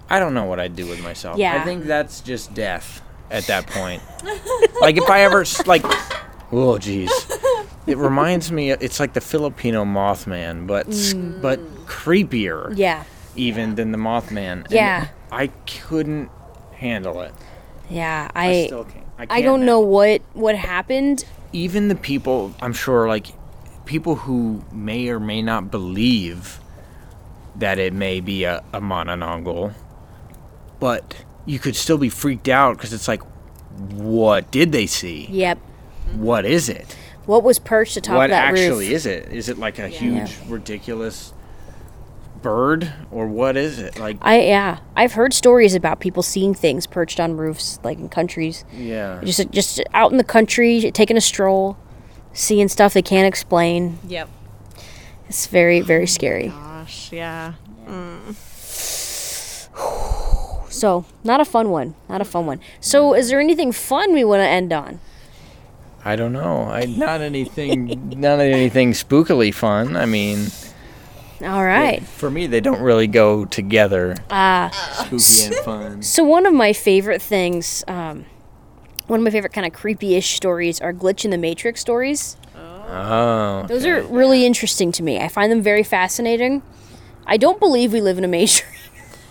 I 0.10 0.18
don't 0.18 0.34
know 0.34 0.46
what 0.46 0.60
I'd 0.60 0.76
do 0.76 0.88
with 0.88 1.04
myself. 1.04 1.38
Yeah. 1.38 1.62
I 1.62 1.64
think 1.64 1.84
that's 1.84 2.22
just 2.22 2.56
death 2.56 3.04
at 3.30 3.46
that 3.46 3.68
point. 3.68 4.02
like 4.82 4.98
if 4.98 5.08
I 5.08 5.22
ever 5.22 5.46
like, 5.68 5.84
oh 6.52 6.80
jeez, 6.80 7.12
it 7.86 7.98
reminds 7.98 8.52
me. 8.52 8.72
It's 8.72 9.00
like 9.00 9.14
the 9.14 9.22
Filipino 9.22 9.86
Mothman, 9.86 10.66
but 10.66 10.88
s 10.88 11.14
mm. 11.14 11.40
but 11.44 11.60
creepier 11.86 12.76
yeah 12.76 13.04
even 13.36 13.76
than 13.76 13.92
the 13.92 13.98
Mothman. 13.98 14.64
And 14.64 14.72
Yeah. 14.72 15.08
I 15.32 15.48
couldn't 15.48 16.30
handle 16.74 17.22
it. 17.22 17.34
Yeah 17.92 18.30
I, 18.34 18.48
i 18.50 18.66
still 18.68 18.84
can't. 18.86 19.06
I, 19.18 19.24
I 19.24 19.26
can't 19.28 19.44
don't 19.44 19.60
now. 19.62 19.66
know 19.66 19.80
what 19.82 20.22
what 20.34 20.56
happened. 20.56 21.26
even 21.54 21.88
the 21.88 21.96
people 21.96 22.54
I'm 22.62 22.74
sure 22.74 23.08
like 23.08 23.28
people 23.86 24.16
who 24.16 24.64
may 24.72 25.10
or 25.10 25.20
may 25.20 25.42
not 25.42 25.70
believe 25.70 26.60
that 27.56 27.78
it 27.78 27.94
may 27.94 28.22
be 28.22 28.44
a, 28.46 28.64
a 28.74 28.80
manananggal, 28.80 29.74
but 30.80 31.26
you 31.46 31.60
could 31.60 31.76
still 31.76 31.98
be 31.98 32.10
freaked 32.10 32.48
out 32.48 32.78
because 32.78 32.94
it's 32.94 33.08
like, 33.08 33.22
what 33.92 34.50
did 34.52 34.72
they 34.72 34.86
see? 34.86 35.28
Yep. 35.30 35.58
What 36.16 36.46
is 36.46 36.70
it? 36.70 36.96
What 37.26 37.44
was 37.44 37.60
perched 37.60 37.98
atop 37.98 38.16
what 38.16 38.30
that 38.30 38.52
What 38.52 38.60
actually 38.60 38.94
is 38.94 39.06
it? 39.06 39.30
Is 39.32 39.50
it 39.50 39.58
like 39.58 39.80
a 39.80 39.88
huge, 39.88 40.38
ridiculous 40.48 41.34
bird, 42.42 42.92
or 43.12 43.28
what 43.28 43.58
is 43.58 43.80
it? 43.80 44.00
Like, 44.00 44.18
I 44.22 44.42
yeah, 44.42 44.80
I've 44.96 45.14
heard 45.14 45.34
stories 45.34 45.76
about 45.76 46.00
people 46.00 46.24
seeing 46.24 46.54
things 46.54 46.88
perched 46.88 47.20
on 47.20 47.38
roofs, 47.38 47.80
like 47.84 47.98
in 47.98 48.10
countries, 48.10 48.66
yeah, 48.74 49.22
just 49.24 49.50
just 49.52 49.82
out 49.94 50.12
in 50.12 50.18
the 50.18 50.24
country, 50.24 50.92
taking 50.92 51.18
a 51.18 51.22
stroll, 51.22 51.78
seeing 52.34 52.68
stuff 52.68 52.94
they 52.94 53.02
can't 53.02 53.28
explain. 53.28 54.00
Yep. 54.08 54.30
It's 55.28 55.48
very 55.48 55.82
very 55.82 56.04
oh 56.04 56.08
scary. 56.08 56.48
Gosh, 56.50 57.12
yeah. 57.12 57.54
Mm. 57.86 58.36
So 60.72 61.06
not 61.24 61.40
a 61.40 61.46
fun 61.46 61.70
one, 61.70 61.96
not 62.10 62.22
a 62.22 62.26
fun 62.26 62.48
one. 62.48 62.60
So 62.80 63.14
is 63.14 63.30
there 63.30 63.40
anything 63.40 63.72
fun 63.72 64.14
we 64.14 64.24
want 64.24 64.40
to 64.40 64.48
end 64.48 64.74
on? 64.74 65.00
I 66.04 66.16
don't 66.16 66.34
know. 66.34 66.64
I 66.64 66.86
not 66.86 67.22
anything, 67.22 68.20
not 68.20 68.40
anything 68.40 68.94
spookily 68.94 69.54
fun. 69.54 69.96
I 69.96 70.06
mean. 70.06 70.48
All 71.44 71.64
right. 71.64 72.04
For 72.04 72.30
me, 72.30 72.48
they 72.48 72.60
don't 72.62 72.82
really 72.82 73.08
go 73.08 73.46
together. 73.46 74.16
Uh, 74.30 74.70
Spooky 74.70 75.56
and 75.56 75.66
fun. 75.66 76.02
so 76.04 76.24
one 76.24 76.46
of 76.46 76.54
my 76.54 76.74
favorite 76.74 77.22
things, 77.22 77.84
um, 77.88 78.26
one 79.08 79.20
of 79.20 79.24
my 79.24 79.32
favorite 79.32 79.54
kind 79.54 79.66
of 79.66 79.74
creepy-ish 79.74 80.36
stories 80.36 80.80
are 80.82 80.94
glitch 80.94 81.26
in 81.26 81.32
the 81.32 81.38
matrix 81.38 81.82
stories. 81.82 82.38
Oh. 82.56 83.66
Those 83.68 83.86
are 83.86 84.02
really 84.04 84.46
interesting 84.46 84.92
to 84.94 85.04
me. 85.04 85.20
I 85.20 85.30
find 85.30 85.52
them 85.52 85.62
very 85.62 85.84
fascinating. 85.84 86.62
I 87.26 87.38
don't 87.38 87.60
believe 87.60 87.94
we 87.94 88.02
live 88.02 88.18
in 88.18 88.24
a 88.26 88.28
matrix. 88.28 88.68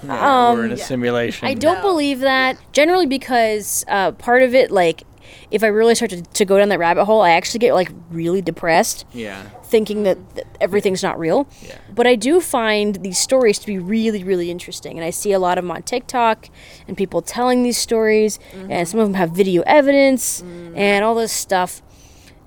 Yeah, 0.03 0.55
we're 0.55 0.65
in 0.65 0.73
a 0.73 0.77
simulation. 0.79 1.47
I 1.47 1.53
don't 1.53 1.83
believe 1.83 2.21
that. 2.21 2.57
Generally, 2.73 3.07
because 3.07 3.85
uh, 3.87 4.13
part 4.13 4.43
of 4.43 4.55
it, 4.55 4.71
like, 4.71 5.03
if 5.51 5.63
I 5.65 5.69
really 5.69 5.95
start 5.95 6.11
to, 6.11 6.23
to 6.23 6.45
go 6.45 6.59
down 6.59 6.69
that 6.69 6.79
rabbit 6.79 7.05
hole, 7.05 7.23
I 7.23 7.31
actually 7.31 7.59
get 7.61 7.75
like 7.75 7.91
really 8.11 8.43
depressed, 8.43 9.05
Yeah. 9.13 9.43
thinking 9.65 10.03
that, 10.05 10.19
that 10.35 10.47
everything's 10.61 11.03
not 11.03 11.19
real. 11.19 11.49
Yeah. 11.63 11.79
But 11.95 12.07
I 12.07 12.15
do 12.17 12.41
find 12.41 12.97
these 12.97 13.19
stories 13.19 13.59
to 13.61 13.67
be 13.67 13.79
really, 13.79 14.25
really 14.25 14.51
interesting, 14.51 14.97
and 14.99 15.05
I 15.05 15.11
see 15.11 15.33
a 15.33 15.39
lot 15.39 15.59
of 15.59 15.65
them 15.65 15.71
on 15.71 15.83
TikTok 15.83 16.49
and 16.89 16.97
people 16.97 17.23
telling 17.23 17.63
these 17.63 17.79
stories, 17.79 18.39
and 18.53 18.71
mm-hmm. 18.71 18.85
some 18.85 19.01
of 19.01 19.07
them 19.09 19.15
have 19.15 19.31
video 19.31 19.63
evidence 19.67 20.43
mm. 20.43 20.77
and 20.77 21.05
all 21.05 21.15
this 21.15 21.33
stuff. 21.33 21.83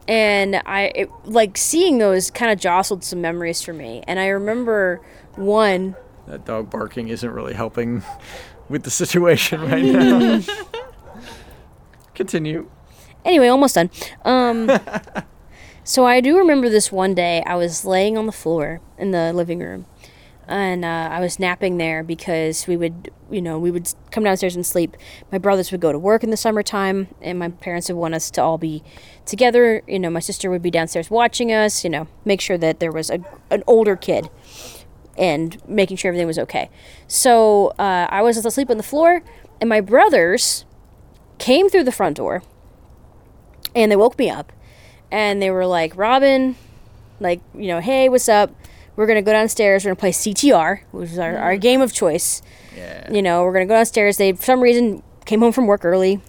And 0.08 0.62
I 0.66 0.92
it, 0.96 1.10
like 1.24 1.58
seeing 1.58 1.98
those 1.98 2.30
kind 2.30 2.52
of 2.52 2.60
jostled 2.60 3.04
some 3.04 3.22
memories 3.22 3.62
for 3.62 3.74
me. 3.74 4.04
And 4.06 4.20
I 4.20 4.28
remember 4.28 5.02
one 5.36 5.96
That 6.28 6.46
dog 6.46 6.70
barking 6.70 7.08
isn't 7.08 7.30
really 7.30 7.54
helping 7.54 8.04
with 8.70 8.84
the 8.84 8.92
situation 8.92 9.62
right 9.62 9.84
now. 9.84 10.42
Continue. 12.16 12.70
Anyway, 13.26 13.48
almost 13.48 13.76
done. 13.76 13.90
Um, 14.26 14.70
so 15.84 16.06
I 16.06 16.22
do 16.22 16.38
remember 16.38 16.70
this 16.70 16.92
one 16.92 17.14
day. 17.14 17.44
I 17.46 17.56
was 17.56 17.86
laying 17.86 18.18
on 18.18 18.26
the 18.26 18.32
floor 18.32 18.82
in 18.98 19.12
the 19.12 19.32
living 19.34 19.60
room, 19.60 19.86
and 20.48 20.84
uh, 20.84 21.10
I 21.12 21.20
was 21.20 21.40
napping 21.40 21.78
there 21.78 22.04
because 22.04 22.68
we 22.68 22.76
would, 22.76 23.12
you 23.32 23.42
know, 23.42 23.58
we 23.58 23.72
would 23.72 23.94
come 24.12 24.24
downstairs 24.24 24.56
and 24.56 24.66
sleep. 24.66 24.98
My 25.32 25.38
brothers 25.38 25.72
would 25.72 25.82
go 25.82 25.92
to 25.92 26.00
work 26.00 26.24
in 26.24 26.30
the 26.30 26.38
summertime, 26.38 27.08
and 27.22 27.40
my 27.40 27.50
parents 27.50 27.90
would 27.90 27.98
want 27.98 28.14
us 28.14 28.30
to 28.32 28.42
all 28.42 28.58
be 28.58 28.84
together. 29.26 29.82
You 29.88 30.00
know, 30.00 30.10
my 30.10 30.20
sister 30.20 30.50
would 30.50 30.62
be 30.62 30.72
downstairs 30.72 31.10
watching 31.10 31.52
us. 31.52 31.84
You 31.84 31.90
know, 31.90 32.08
make 32.26 32.42
sure 32.42 32.58
that 32.58 32.80
there 32.80 32.92
was 32.92 33.10
a, 33.10 33.20
an 33.50 33.64
older 33.68 33.96
kid 33.96 34.30
and 35.18 35.62
making 35.68 35.96
sure 35.98 36.10
everything 36.10 36.28
was 36.28 36.40
okay. 36.40 36.70
So 37.08 37.68
uh, 37.80 38.08
I 38.10 38.22
was 38.22 38.44
asleep 38.44 38.70
on 38.70 38.78
the 38.78 38.84
floor, 38.84 39.24
and 39.62 39.70
my 39.70 39.80
brothers 39.80 40.66
came 41.38 41.70
through 41.70 41.84
the 41.84 41.92
front 41.92 42.18
door 42.18 42.44
and 43.76 43.92
they 43.92 43.96
woke 43.96 44.18
me 44.18 44.30
up 44.30 44.52
and 45.12 45.42
they 45.42 45.50
were 45.50 45.66
like 45.66 45.96
robin 45.96 46.56
like 47.24 47.42
you 47.56 47.68
know 47.68 47.80
hey 47.80 48.10
what's 48.10 48.30
up? 48.30 48.54
We're 48.96 49.08
gonna 49.08 49.24
go 49.24 49.32
downstairs 49.32 49.84
we're 49.84 49.90
gonna 49.90 50.00
play 50.00 50.12
ctr 50.12 50.82
which 50.92 51.12
is 51.12 51.18
our, 51.18 51.36
our 51.38 51.56
mm. 51.56 51.62
game 51.62 51.82
of 51.82 51.92
choice. 51.94 52.44
Yeah. 52.76 53.12
you 53.12 53.22
know 53.22 53.44
we're 53.44 53.54
gonna 53.54 53.66
go 53.66 53.76
downstairs. 53.76 54.18
They 54.18 54.34
for 54.34 54.44
some 54.44 54.62
reason 54.62 55.02
came 55.26 55.40
home 55.40 55.52
from 55.52 55.66
work 55.66 55.84
early. 55.84 56.22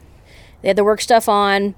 They 0.62 0.68
had 0.68 0.76
the 0.76 0.84
work 0.84 1.02
stuff 1.02 1.28
on 1.28 1.74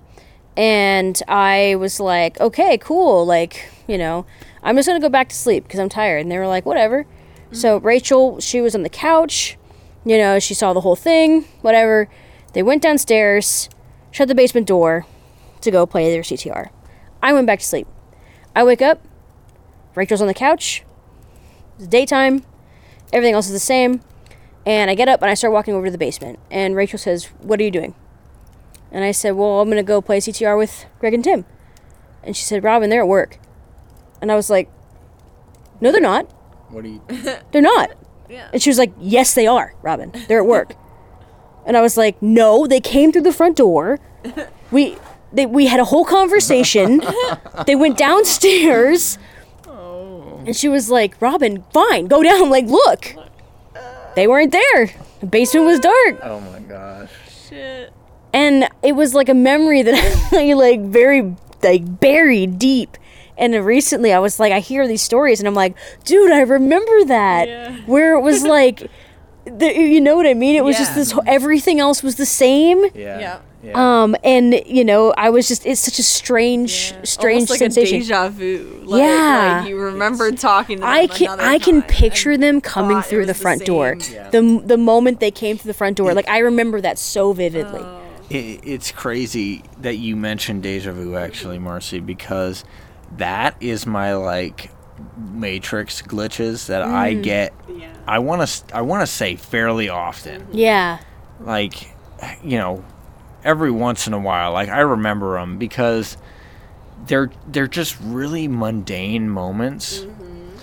and 0.59 1.23
i 1.29 1.75
was 1.75 2.01
like 2.01 2.41
okay 2.41 2.79
cool 2.79 3.27
like 3.27 3.69
you 3.87 3.99
know 3.99 4.25
i'm 4.63 4.75
just 4.75 4.89
gonna 4.89 4.99
go 4.99 5.11
back 5.11 5.29
to 5.29 5.35
sleep 5.35 5.65
because 5.65 5.81
i'm 5.81 5.89
tired. 5.89 6.21
And 6.21 6.31
they 6.31 6.39
were 6.39 6.47
like 6.47 6.67
whatever. 6.67 7.05
Mm. 7.51 7.57
So 7.57 7.79
rachel 7.79 8.41
she 8.41 8.61
was 8.61 8.75
on 8.75 8.83
the 8.83 8.89
couch 8.91 9.57
you 10.05 10.19
know 10.19 10.39
she 10.39 10.55
saw 10.55 10.73
the 10.73 10.83
whole 10.83 10.97
thing 10.97 11.43
whatever 11.63 12.09
They 12.57 12.63
went 12.63 12.81
downstairs, 12.81 13.69
shut 14.11 14.29
the 14.29 14.35
basement 14.35 14.67
door 14.67 15.05
to 15.61 15.71
go 15.71 15.85
play 15.85 16.11
their 16.11 16.23
CTR. 16.23 16.71
I 17.23 17.35
went 17.35 17.47
back 17.47 17.59
to 17.59 17.65
sleep. 17.67 17.87
I 18.55 18.65
wake 18.65 18.81
up, 18.81 19.03
Rachel's 19.95 20.23
on 20.23 20.27
the 20.27 20.33
couch. 20.33 20.83
It's 21.79 21.87
daytime. 21.87 22.45
Everything 23.13 23.35
else 23.35 23.49
is 23.49 23.53
the 23.53 23.59
same. 23.59 24.01
And 24.65 24.91
I 24.91 24.95
get 24.95 25.07
up 25.07 25.21
and 25.21 25.31
I 25.31 25.35
start 25.35 25.53
walking 25.53 25.75
over 25.75 25.85
to 25.85 25.91
the 25.91 25.99
basement. 25.99 26.39
And 26.51 26.75
Rachel 26.75 26.99
says, 26.99 27.27
What 27.43 27.61
are 27.61 27.63
you 27.63 27.71
doing? 27.71 27.95
And 28.91 29.05
I 29.05 29.11
said, 29.11 29.33
Well, 29.33 29.61
I'm 29.61 29.69
going 29.69 29.77
to 29.77 29.83
go 29.83 30.01
play 30.01 30.19
CTR 30.19 30.57
with 30.57 30.87
Greg 30.99 31.13
and 31.13 31.23
Tim. 31.23 31.45
And 32.23 32.35
she 32.35 32.43
said, 32.43 32.65
Robin, 32.65 32.89
they're 32.89 33.03
at 33.03 33.07
work. 33.07 33.39
And 34.23 34.33
I 34.33 34.35
was 34.35 34.49
like, 34.49 34.71
No, 35.83 35.93
they're 35.93 36.01
not. 36.01 36.25
What 36.71 36.85
do 36.85 36.89
you? 36.89 37.03
They're 37.53 37.61
not. 37.61 37.91
Yeah. 38.31 38.49
And 38.51 38.63
she 38.63 38.71
was 38.71 38.79
like, 38.79 38.95
Yes, 38.99 39.35
they 39.35 39.47
are, 39.47 39.75
Robin. 39.83 40.11
They're 40.27 40.41
at 40.41 40.47
work. 40.47 40.73
and 41.67 41.77
I 41.77 41.83
was 41.83 41.97
like, 41.97 42.21
No, 42.23 42.67
they 42.67 42.81
came 42.81 43.13
through 43.13 43.23
the 43.23 43.33
front 43.33 43.57
door. 43.57 43.99
We 44.71 44.97
they, 45.33 45.45
we 45.47 45.67
had 45.67 45.81
a 45.81 45.85
whole 45.85 46.05
conversation. 46.05 47.03
they 47.67 47.75
went 47.75 47.99
downstairs. 47.99 49.19
Oh. 49.67 50.43
And 50.47 50.57
she 50.57 50.69
was 50.69 50.89
like, 50.89 51.21
Robin, 51.21 51.65
fine, 51.73 52.07
go 52.07 52.23
down. 52.23 52.49
Like, 52.57 52.67
look. 52.67 53.15
They 54.15 54.27
weren't 54.27 54.53
there. 54.53 54.95
The 55.21 55.27
basement 55.27 55.67
was 55.67 55.79
dark. 55.79 56.21
Oh 56.23 56.41
my 56.41 56.61
gosh. 56.61 57.11
Shit. 57.49 57.93
And 58.33 58.69
it 58.83 58.93
was 58.93 59.15
like 59.15 59.29
a 59.29 59.35
memory 59.35 59.83
that 59.83 60.29
I 60.33 60.55
like 60.55 60.81
very 60.81 61.37
like 61.63 62.01
buried 62.01 62.59
deep. 62.59 62.97
And 63.37 63.55
recently 63.67 64.15
I 64.15 64.19
was 64.19 64.41
like, 64.41 64.53
I 64.53 64.61
hear 64.61 64.89
these 64.89 65.03
stories 65.03 65.41
and 65.41 65.47
I'm 65.47 65.55
like, 65.55 65.77
dude, 66.05 66.33
I 66.33 66.41
remember 66.41 67.05
that. 67.05 67.49
Yeah. 67.49 67.77
Where 67.85 68.15
it 68.15 68.21
was 68.21 68.43
like, 68.45 68.91
the, 69.47 69.73
you 69.75 70.01
know 70.01 70.17
what 70.17 70.27
I 70.27 70.35
mean? 70.35 70.57
It 70.57 70.65
was 70.65 70.77
just 70.77 70.95
this, 70.95 71.11
whole- 71.13 71.23
everything 71.27 71.81
else 71.81 72.03
was 72.03 72.17
the 72.17 72.27
same. 72.27 72.83
Yeah. 72.95 73.19
Yeah. 73.19 73.39
Yeah. 73.63 74.03
Um, 74.03 74.15
and 74.23 74.63
you 74.67 74.85
know, 74.85 75.13
I 75.17 75.31
was 75.31 75.49
just, 75.49 75.67
it's 75.67 75.81
such 75.81 75.99
a 75.99 76.03
strange, 76.05 76.95
strange 77.03 77.37
Almost 77.39 77.51
like 77.51 77.59
sensation. 77.59 77.97
a 77.97 78.01
deja 78.01 78.29
vu. 78.29 78.83
Like, 78.85 79.01
Yeah. 79.01 79.59
Like 79.63 79.69
you 79.71 79.77
remember 79.81 80.31
talking 80.33 80.77
to 80.77 80.81
them 80.83 80.89
I 80.89 81.07
can 81.09 81.29
another 81.31 81.43
I 81.43 81.59
can 81.59 81.83
picture 81.83 82.33
and 82.33 82.43
them 82.43 82.61
coming 82.61 83.03
through 83.03 83.27
the 83.27 83.33
was 83.33 83.41
front 83.41 83.65
door. 83.65 83.97
Yeah. 84.13 84.31
The 84.31 84.63
the 84.65 84.77
moment 84.77 85.19
they 85.19 85.33
came 85.33 85.57
through 85.57 85.71
the 85.71 85.77
front 85.79 85.97
door, 85.97 86.15
like 86.15 86.29
I 86.29 86.39
remember 86.39 86.81
that 86.81 86.97
so 86.99 87.33
vividly. 87.33 87.81
Oh. 87.83 88.03
It, 88.31 88.61
it's 88.65 88.93
crazy 88.93 89.63
that 89.81 89.97
you 89.97 90.15
mentioned 90.17 90.63
deja 90.63 90.93
vu, 90.93 91.17
actually, 91.17 91.59
Marcy, 91.59 91.99
because 91.99 92.65
that 93.17 93.57
is 93.61 93.85
my 93.87 94.15
like 94.15 94.71
matrix 95.17 96.03
glitches 96.03 96.67
that 96.67 96.83
I 96.83 97.15
mm. 97.15 97.23
get. 97.23 97.53
Yeah. 97.69 97.93
I 98.07 98.19
want 98.19 98.47
to 98.47 98.77
I 98.77 98.83
want 98.83 99.03
to 99.03 99.07
say 99.07 99.37
fairly 99.37 99.89
often. 99.89 100.43
Mm-hmm. 100.43 100.59
Yeah. 100.59 100.99
Like, 101.41 101.95
you 102.43 102.59
know, 102.59 102.85
every 103.45 103.71
once 103.71 104.07
in 104.07 104.13
a 104.13 104.19
while. 104.19 104.53
Like 104.53 104.69
I 104.69 104.81
remember 104.81 105.39
them 105.39 105.59
because 105.59 106.17
they're 107.07 107.31
they're 107.47 107.69
just 107.69 107.97
really 108.01 108.49
mundane 108.49 109.29
moments. 109.29 110.01
Mm-hmm. 110.01 110.57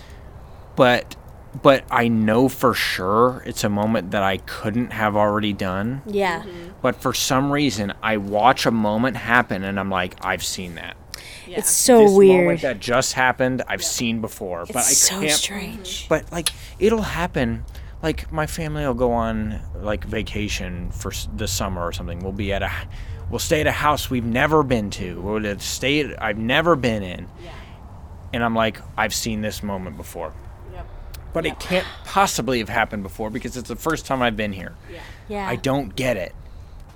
But 0.75 1.15
but 1.61 1.83
I 1.91 2.07
know 2.07 2.49
for 2.49 2.73
sure 2.73 3.43
it's 3.45 3.63
a 3.63 3.69
moment 3.69 4.11
that 4.11 4.23
I 4.23 4.37
couldn't 4.37 4.91
have 4.91 5.15
already 5.15 5.53
done. 5.53 6.01
Yeah. 6.05 6.41
Mm-hmm. 6.41 6.69
But 6.81 6.95
for 6.95 7.13
some 7.13 7.51
reason, 7.51 7.93
I 8.01 8.17
watch 8.17 8.65
a 8.65 8.71
moment 8.71 9.17
happen 9.17 9.63
and 9.63 9.79
I'm 9.79 9.89
like, 9.89 10.15
I've 10.25 10.43
seen 10.43 10.75
that. 10.75 10.97
Yeah. 11.53 11.59
It's 11.59 11.69
so 11.69 11.99
this 11.99 12.11
moment 12.11 12.17
weird. 12.47 12.59
that 12.61 12.79
just 12.79 13.13
happened, 13.13 13.61
I've 13.67 13.83
seen 13.83 14.21
before. 14.21 14.65
but 14.65 14.77
I 14.77 14.79
It's 14.79 14.97
so 14.97 15.19
can't. 15.19 15.31
strange. 15.31 16.07
But 16.09 16.31
like, 16.31 16.49
it'll 16.79 17.01
happen. 17.03 17.63
Like 18.01 18.31
my 18.31 18.47
family 18.47 18.85
will 18.85 18.93
go 18.95 19.11
on 19.13 19.61
like 19.75 20.03
vacation 20.03 20.91
for 20.91 21.11
the 21.35 21.47
summer 21.47 21.83
or 21.85 21.91
something. 21.93 22.19
We'll 22.19 22.31
be 22.33 22.51
at 22.51 22.63
a, 22.63 22.71
we'll 23.29 23.39
stay 23.39 23.61
at 23.61 23.67
a 23.67 23.71
house 23.71 24.09
we've 24.09 24.25
never 24.25 24.63
been 24.63 24.89
to. 24.91 25.21
We'll 25.21 25.45
at- 25.47 25.61
stay 25.61 26.01
at, 26.01 26.21
I've 26.21 26.37
never 26.37 26.75
been 26.75 27.03
in. 27.03 27.27
And 28.33 28.43
I'm 28.43 28.55
like, 28.55 28.79
I've 28.97 29.13
seen 29.13 29.41
this 29.41 29.61
moment 29.61 29.95
before. 29.95 30.33
Yep. 30.73 30.87
But 31.33 31.45
it 31.45 31.59
can't 31.59 31.85
possibly 32.03 32.59
have 32.59 32.69
happened 32.69 33.03
before 33.03 33.29
because 33.29 33.55
it's 33.57 33.69
the 33.69 33.75
first 33.75 34.07
time 34.07 34.23
I've 34.23 34.35
been 34.35 34.53
here. 34.53 34.73
Yeah. 35.29 35.47
I 35.47 35.55
don't 35.55 35.95
get 35.95 36.17
it. 36.17 36.33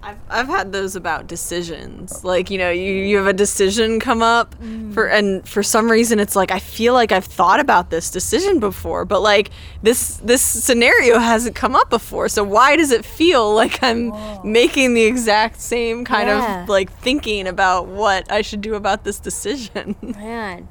I've, 0.08 0.17
I've 0.30 0.48
had 0.48 0.72
those 0.72 0.96
about 0.96 1.28
decisions. 1.28 2.24
Like, 2.24 2.50
you 2.50 2.58
know, 2.58 2.70
you, 2.70 2.93
you 2.93 3.17
have 3.17 3.28
a 3.28 3.34
decision 3.34 4.00
come 4.00 4.22
up 4.22 4.56
mm. 4.56 4.93
for 4.93 5.06
and 5.06 5.46
for 5.46 5.62
some 5.62 5.91
reason 5.91 6.17
it's 6.17 6.34
like 6.34 6.50
I 6.50 6.60
feel 6.60 6.93
like 6.93 7.12
I've 7.12 7.26
thought 7.26 7.60
about 7.60 7.89
this 7.89 8.10
decision 8.10 8.62
before, 8.62 9.04
but 9.04 9.20
like 9.20 9.50
this 9.82 10.15
this 10.24 10.41
scenario 10.41 11.20
hasn't 11.20 11.56
come 11.58 11.76
up 11.76 11.89
before. 11.89 12.30
So 12.30 12.41
why 12.41 12.78
does 12.78 12.91
it 12.91 13.04
feel 13.04 13.54
like 13.54 13.84
I'm 13.84 14.13
oh. 14.13 14.41
making 14.46 14.93
the 14.93 15.04
exact 15.04 15.60
same 15.60 16.06
kind 16.06 16.30
Yeah. 16.30 16.63
of 16.63 16.70
like 16.70 16.89
thinking 16.89 17.46
about 17.46 17.88
what 17.88 18.32
I 18.32 18.41
should 18.43 18.62
do 18.62 18.76
about 18.76 19.04
this 19.04 19.20
decision? 19.20 19.98
Man. 20.02 20.70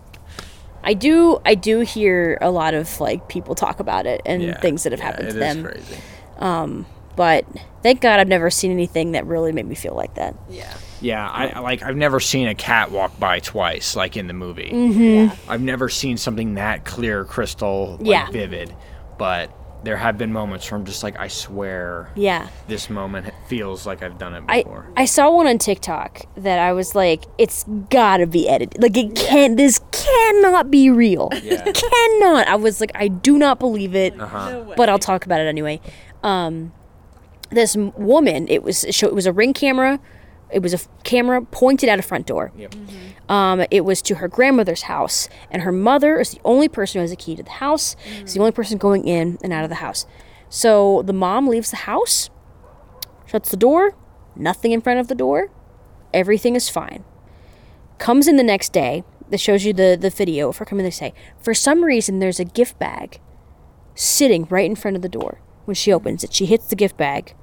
I 0.83 0.95
do 0.95 1.43
I 1.45 1.57
do 1.57 1.81
hear 1.81 2.39
a 2.41 2.51
lot 2.51 2.73
of 2.73 3.01
like 3.01 3.29
people 3.29 3.55
talk 3.55 3.81
about 3.81 4.07
it 4.07 4.23
and 4.25 4.57
things 4.63 4.85
that 4.85 4.93
have 4.93 5.01
Yeah, 5.01 5.05
happened 5.05 5.29
to 5.29 5.37
it 5.37 5.43
is 5.43 5.55
them. 5.55 5.65
crazy. 5.65 5.97
Um, 6.39 6.87
but 7.17 7.45
thank 7.87 8.01
God 8.01 8.19
I've 8.21 8.29
never 8.29 8.51
seen 8.51 8.73
anything 8.73 9.13
that 9.13 9.25
really 9.27 9.53
made 9.53 9.67
me 9.67 9.75
feel 9.77 9.95
like 9.95 10.15
that. 10.17 10.35
yeah. 10.51 10.75
Yeah, 11.01 11.29
I 11.29 11.49
I- 11.49 11.59
like 11.61 11.83
I've 11.83 11.97
never 11.97 12.21
seen 12.21 12.49
a 12.49 12.55
cat 12.55 12.91
walk 12.91 13.19
by 13.21 13.39
twice 13.39 13.95
like 13.97 14.17
in 14.17 14.27
the 14.27 14.33
movie. 14.33 14.71
Mm-hmm. 14.73 15.51
I've 15.51 15.61
never 15.61 15.89
seen 15.91 16.17
something 16.17 16.55
that 16.55 16.85
clear, 16.87 17.25
crystal, 17.25 17.99
like, 18.01 18.07
Yeah. 18.09 18.31
vivid. 18.31 18.75
But 19.19 19.53
there 19.85 19.99
have 19.99 20.17
been 20.19 20.33
moments 20.33 20.69
where 20.71 20.81
I'm 20.81 20.87
just 20.87 21.03
like, 21.03 21.17
I 21.21 21.29
swear, 21.29 22.09
Yeah. 22.17 22.49
this 22.67 22.89
moment 22.91 23.31
feels 23.47 23.87
like 23.87 24.03
I've 24.03 24.17
done 24.19 24.35
it 24.35 24.43
I, 24.49 24.63
before. 24.63 24.87
I 24.97 25.05
saw 25.05 25.31
one 25.31 25.47
on 25.47 25.59
TikTok 25.59 26.23
that 26.39 26.59
I 26.59 26.73
was 26.73 26.95
like, 26.95 27.25
it's 27.39 27.65
gotta 27.91 28.27
be 28.27 28.49
edited. 28.49 28.83
Like 28.83 28.97
it 28.97 29.15
can't. 29.15 29.57
This 29.59 29.81
cannot 29.93 30.71
be 30.71 30.89
real. 30.91 31.29
Yeah. 31.43 31.63
It 31.67 31.75
cannot. 31.75 32.49
I 32.49 32.57
was 32.57 32.81
like, 32.81 32.91
I 32.95 33.09
do 33.09 33.37
not 33.39 33.59
believe 33.61 33.95
it. 33.95 34.19
uh-huh. 34.19 34.51
No. 34.51 34.75
But 34.77 34.89
I'll 34.89 34.99
talk 34.99 35.27
about 35.27 35.41
it 35.41 35.47
anyway. 35.47 35.81
Um, 36.23 36.73
this 37.51 37.77
woman, 37.77 38.47
it 38.49 38.63
was 38.63 38.87
show, 38.91 39.07
it 39.07 39.15
was 39.15 39.27
a 39.27 39.33
ring 39.33 39.53
camera. 39.53 40.01
It 40.51 40.61
was 40.63 40.73
a 40.73 40.77
f- 40.77 40.89
camera 41.03 41.43
pointed 41.43 41.89
at 41.89 41.99
a 41.99 42.03
front 42.03 42.27
door. 42.27 42.53
Yep. 42.57 42.75
Um, 43.29 43.65
it 43.73 43.85
was 43.85 44.01
to 44.03 44.17
her 44.17 44.29
grandmother's 44.29 44.83
house, 44.83 45.29
and 45.51 45.63
her 45.63 45.73
mother 45.73 46.21
is 46.21 46.31
the 46.31 46.41
only 46.45 46.69
person 46.69 46.99
who 46.99 47.03
has 47.03 47.11
a 47.11 47.17
key 47.17 47.35
to 47.35 47.43
the 47.43 47.51
house. 47.51 47.97
Is 48.23 48.35
the 48.35 48.41
only 48.41 48.53
person 48.53 48.79
going 48.79 49.09
in 49.09 49.39
and 49.43 49.53
out 49.53 49.65
of 49.65 49.71
the 49.71 49.77
house. 49.77 50.07
So 50.49 51.03
the 51.03 51.13
mom 51.13 51.49
leaves 51.49 51.71
the 51.71 51.79
house, 51.79 52.31
shuts 53.27 53.51
the 53.51 53.57
door, 53.57 53.97
nothing 54.37 54.71
in 54.71 54.81
front 54.81 55.01
of 55.01 55.09
the 55.09 55.17
door, 55.17 55.51
everything 56.15 56.55
is 56.55 56.69
fine. 56.69 57.05
Comes 57.99 58.29
in 58.29 58.37
the 58.37 58.45
next 58.45 58.73
day. 58.73 59.03
That 59.29 59.41
shows 59.41 59.65
you 59.65 59.73
the 59.73 59.99
the 60.01 60.11
video 60.11 60.51
of 60.51 60.59
her 60.59 60.65
coming 60.65 60.85
the 60.85 60.93
say. 60.93 61.13
For 61.41 61.53
some 61.53 61.83
reason, 61.83 62.21
there's 62.21 62.39
a 62.39 62.45
gift 62.45 62.79
bag 62.79 63.21
sitting 63.97 64.47
right 64.49 64.67
in 64.67 64.77
front 64.77 64.97
of 64.97 65.03
the 65.03 65.09
door. 65.09 65.41
When 65.67 65.75
she 65.75 65.93
opens 65.93 66.25
it, 66.25 66.33
she 66.33 66.47
hits 66.47 66.67
the 66.69 66.77
gift 66.77 66.97
bag, 66.97 67.35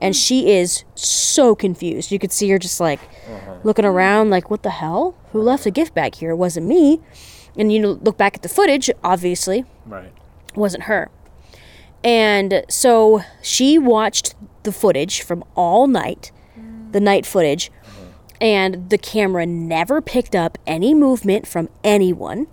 and 0.00 0.14
she 0.14 0.50
is 0.50 0.84
so 0.94 1.54
confused. 1.54 2.12
You 2.12 2.18
could 2.18 2.32
see 2.32 2.48
her 2.50 2.58
just 2.58 2.80
like 2.80 3.00
uh-huh. 3.00 3.56
looking 3.64 3.84
around, 3.84 4.30
like, 4.30 4.50
"What 4.50 4.62
the 4.62 4.70
hell? 4.70 5.14
Who 5.32 5.40
left 5.40 5.64
a 5.64 5.70
gift 5.70 5.94
bag 5.94 6.16
here? 6.16 6.30
It 6.30 6.36
wasn't 6.36 6.66
me." 6.66 7.00
And 7.56 7.72
you 7.72 7.78
know, 7.80 7.92
look 8.02 8.18
back 8.18 8.34
at 8.34 8.42
the 8.42 8.48
footage. 8.48 8.90
Obviously, 9.02 9.64
Right. 9.86 10.12
it 10.48 10.56
wasn't 10.56 10.84
her. 10.84 11.10
And 12.02 12.64
so 12.68 13.22
she 13.40 13.78
watched 13.78 14.34
the 14.64 14.72
footage 14.72 15.22
from 15.22 15.42
all 15.54 15.86
night, 15.86 16.32
the 16.90 17.00
night 17.00 17.24
footage, 17.24 17.70
uh-huh. 17.82 18.06
and 18.40 18.90
the 18.90 18.98
camera 18.98 19.46
never 19.46 20.02
picked 20.02 20.34
up 20.34 20.58
any 20.66 20.92
movement 20.92 21.46
from 21.46 21.68
anyone. 21.82 22.48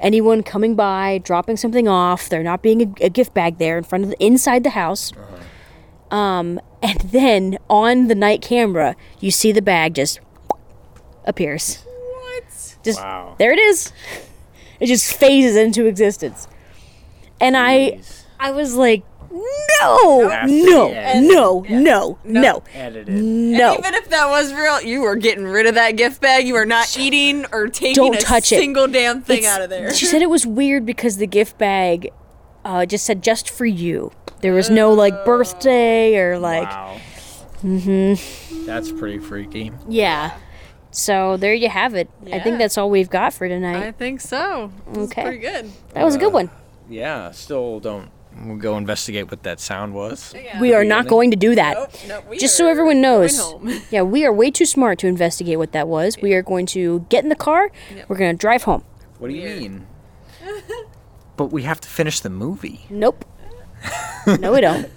Anyone 0.00 0.42
coming 0.42 0.74
by, 0.74 1.18
dropping 1.24 1.56
something 1.56 1.88
off, 1.88 2.28
there 2.28 2.42
not 2.42 2.62
being 2.62 2.82
a, 2.82 3.04
a 3.06 3.10
gift 3.10 3.34
bag 3.34 3.58
there 3.58 3.76
in 3.78 3.84
front 3.84 4.04
of 4.04 4.10
the 4.10 4.24
inside 4.24 4.62
the 4.64 4.70
house. 4.70 5.12
Um, 6.10 6.60
and 6.82 7.00
then 7.00 7.58
on 7.68 8.06
the 8.06 8.14
night 8.14 8.40
camera, 8.40 8.94
you 9.20 9.30
see 9.30 9.52
the 9.52 9.60
bag 9.62 9.94
just 9.94 10.20
appears. 11.24 11.84
What? 11.84 12.76
Just 12.82 13.00
Wow. 13.00 13.34
there 13.38 13.52
it 13.52 13.58
is. 13.58 13.92
It 14.80 14.86
just 14.86 15.12
phases 15.12 15.56
into 15.56 15.86
existence. 15.86 16.46
And 17.40 17.56
I 17.56 18.00
I 18.38 18.52
was 18.52 18.76
like, 18.76 19.02
no, 19.30 20.28
Has 20.28 20.50
to 20.50 20.70
no, 20.70 20.88
be 20.90 21.28
no, 21.28 21.64
no, 21.68 22.18
no, 22.24 22.62
Edited. 22.74 23.08
no. 23.14 23.74
Even 23.78 23.94
if 23.94 24.08
that 24.10 24.28
was 24.28 24.52
real, 24.54 24.80
you 24.82 25.04
are 25.04 25.16
getting 25.16 25.44
rid 25.44 25.66
of 25.66 25.74
that 25.74 25.92
gift 25.92 26.20
bag. 26.20 26.46
You 26.46 26.56
are 26.56 26.66
not 26.66 26.96
eating 26.98 27.44
or 27.52 27.68
taking 27.68 27.94
Don't 27.94 28.16
a 28.16 28.20
touch 28.20 28.50
it. 28.52 28.58
single 28.58 28.86
damn 28.88 29.22
thing 29.22 29.38
It's- 29.38 29.54
out 29.54 29.62
of 29.62 29.70
there. 29.70 29.92
She 29.94 30.06
said 30.06 30.22
it 30.22 30.30
was 30.30 30.46
weird 30.46 30.84
because 30.86 31.16
the 31.18 31.26
gift 31.26 31.58
bag 31.58 32.10
uh, 32.64 32.86
just 32.86 33.04
said 33.06 33.22
just 33.22 33.48
for 33.50 33.66
you. 33.66 34.12
There 34.40 34.52
was 34.54 34.70
no 34.70 34.92
like 34.92 35.24
birthday 35.24 36.16
or 36.16 36.38
like 36.38 36.68
wow. 36.70 36.96
Mm-hmm. 37.62 38.66
That's 38.66 38.92
pretty 38.92 39.18
freaky. 39.18 39.72
yeah. 39.88 40.36
So 40.90 41.36
there 41.36 41.52
you 41.54 41.68
have 41.68 41.94
it. 41.94 42.08
I 42.32 42.40
think 42.40 42.58
that's 42.58 42.78
all 42.78 42.88
we've 42.88 43.10
got 43.10 43.34
for 43.34 43.46
tonight. 43.46 43.82
I 43.86 43.92
think 43.92 44.20
so. 44.22 44.72
This 44.90 45.10
Okay. 45.10 45.22
pretty 45.22 45.38
good. 45.38 45.70
That 45.92 46.04
was 46.04 46.14
a 46.14 46.18
good 46.18 46.32
one. 46.32 46.50
Yeah, 46.88 47.30
still 47.32 47.78
don't 47.78 48.08
We'll 48.44 48.56
go 48.56 48.76
investigate 48.76 49.30
what 49.30 49.42
that 49.42 49.58
sound 49.60 49.94
was. 49.94 50.32
We 50.60 50.72
are 50.74 50.84
not 50.84 51.04
Beginning. 51.04 51.08
going 51.10 51.30
to 51.32 51.36
do 51.36 51.54
that. 51.56 51.74
Nope, 52.08 52.24
nope, 52.28 52.38
Just 52.38 52.56
so 52.56 52.68
everyone 52.68 53.00
knows. 53.00 53.40
Yeah, 53.90 54.02
we 54.02 54.24
are 54.24 54.32
way 54.32 54.50
too 54.50 54.64
smart 54.66 54.98
to 55.00 55.06
investigate 55.06 55.58
what 55.58 55.72
that 55.72 55.88
was. 55.88 56.16
We 56.22 56.34
are 56.34 56.42
going 56.42 56.66
to 56.66 57.00
get 57.08 57.22
in 57.24 57.28
the 57.30 57.36
car. 57.36 57.70
We're 58.08 58.16
going 58.16 58.30
to 58.36 58.40
drive 58.40 58.62
home. 58.64 58.84
What 59.18 59.28
do 59.28 59.34
you 59.34 59.42
Weird. 59.42 59.58
mean? 59.60 59.86
but 61.36 61.46
we 61.46 61.62
have 61.62 61.80
to 61.80 61.88
finish 61.88 62.20
the 62.20 62.30
movie. 62.30 62.86
Nope. 62.90 63.24
no, 64.40 64.52
we 64.52 64.60
don't. 64.60 64.90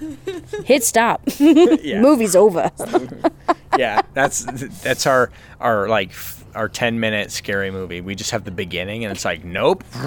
Hit 0.65 0.83
stop. 0.83 1.21
Movie's 1.39 2.35
over. 2.35 2.71
yeah, 3.77 4.01
that's 4.13 4.43
that's 4.83 5.05
our 5.05 5.31
our 5.59 5.87
like 5.87 6.09
f- 6.09 6.40
our 6.55 6.67
10 6.69 6.99
minute 6.99 7.31
scary 7.31 7.71
movie. 7.71 8.01
We 8.01 8.15
just 8.15 8.31
have 8.31 8.43
the 8.43 8.51
beginning 8.51 9.03
and 9.05 9.11
it's 9.15 9.25
like 9.25 9.43
nope. 9.43 9.83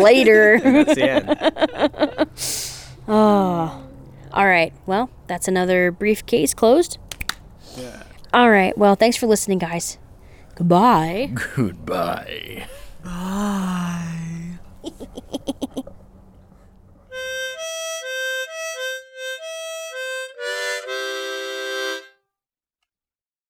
Later. 0.00 0.58
That's 0.62 0.94
the 0.94 1.10
end. 1.10 2.28
Ah. 3.08 3.80
All 4.32 4.46
right. 4.46 4.72
Well, 4.86 5.10
that's 5.26 5.48
another 5.48 5.90
briefcase 5.90 6.52
closed. 6.54 6.98
All 8.32 8.50
right. 8.50 8.76
Well, 8.76 8.94
thanks 8.94 9.16
for 9.16 9.26
listening, 9.26 9.58
guys. 9.58 9.96
Goodbye. 10.54 11.32
Goodbye. 11.56 12.66
Bye. 13.02 14.58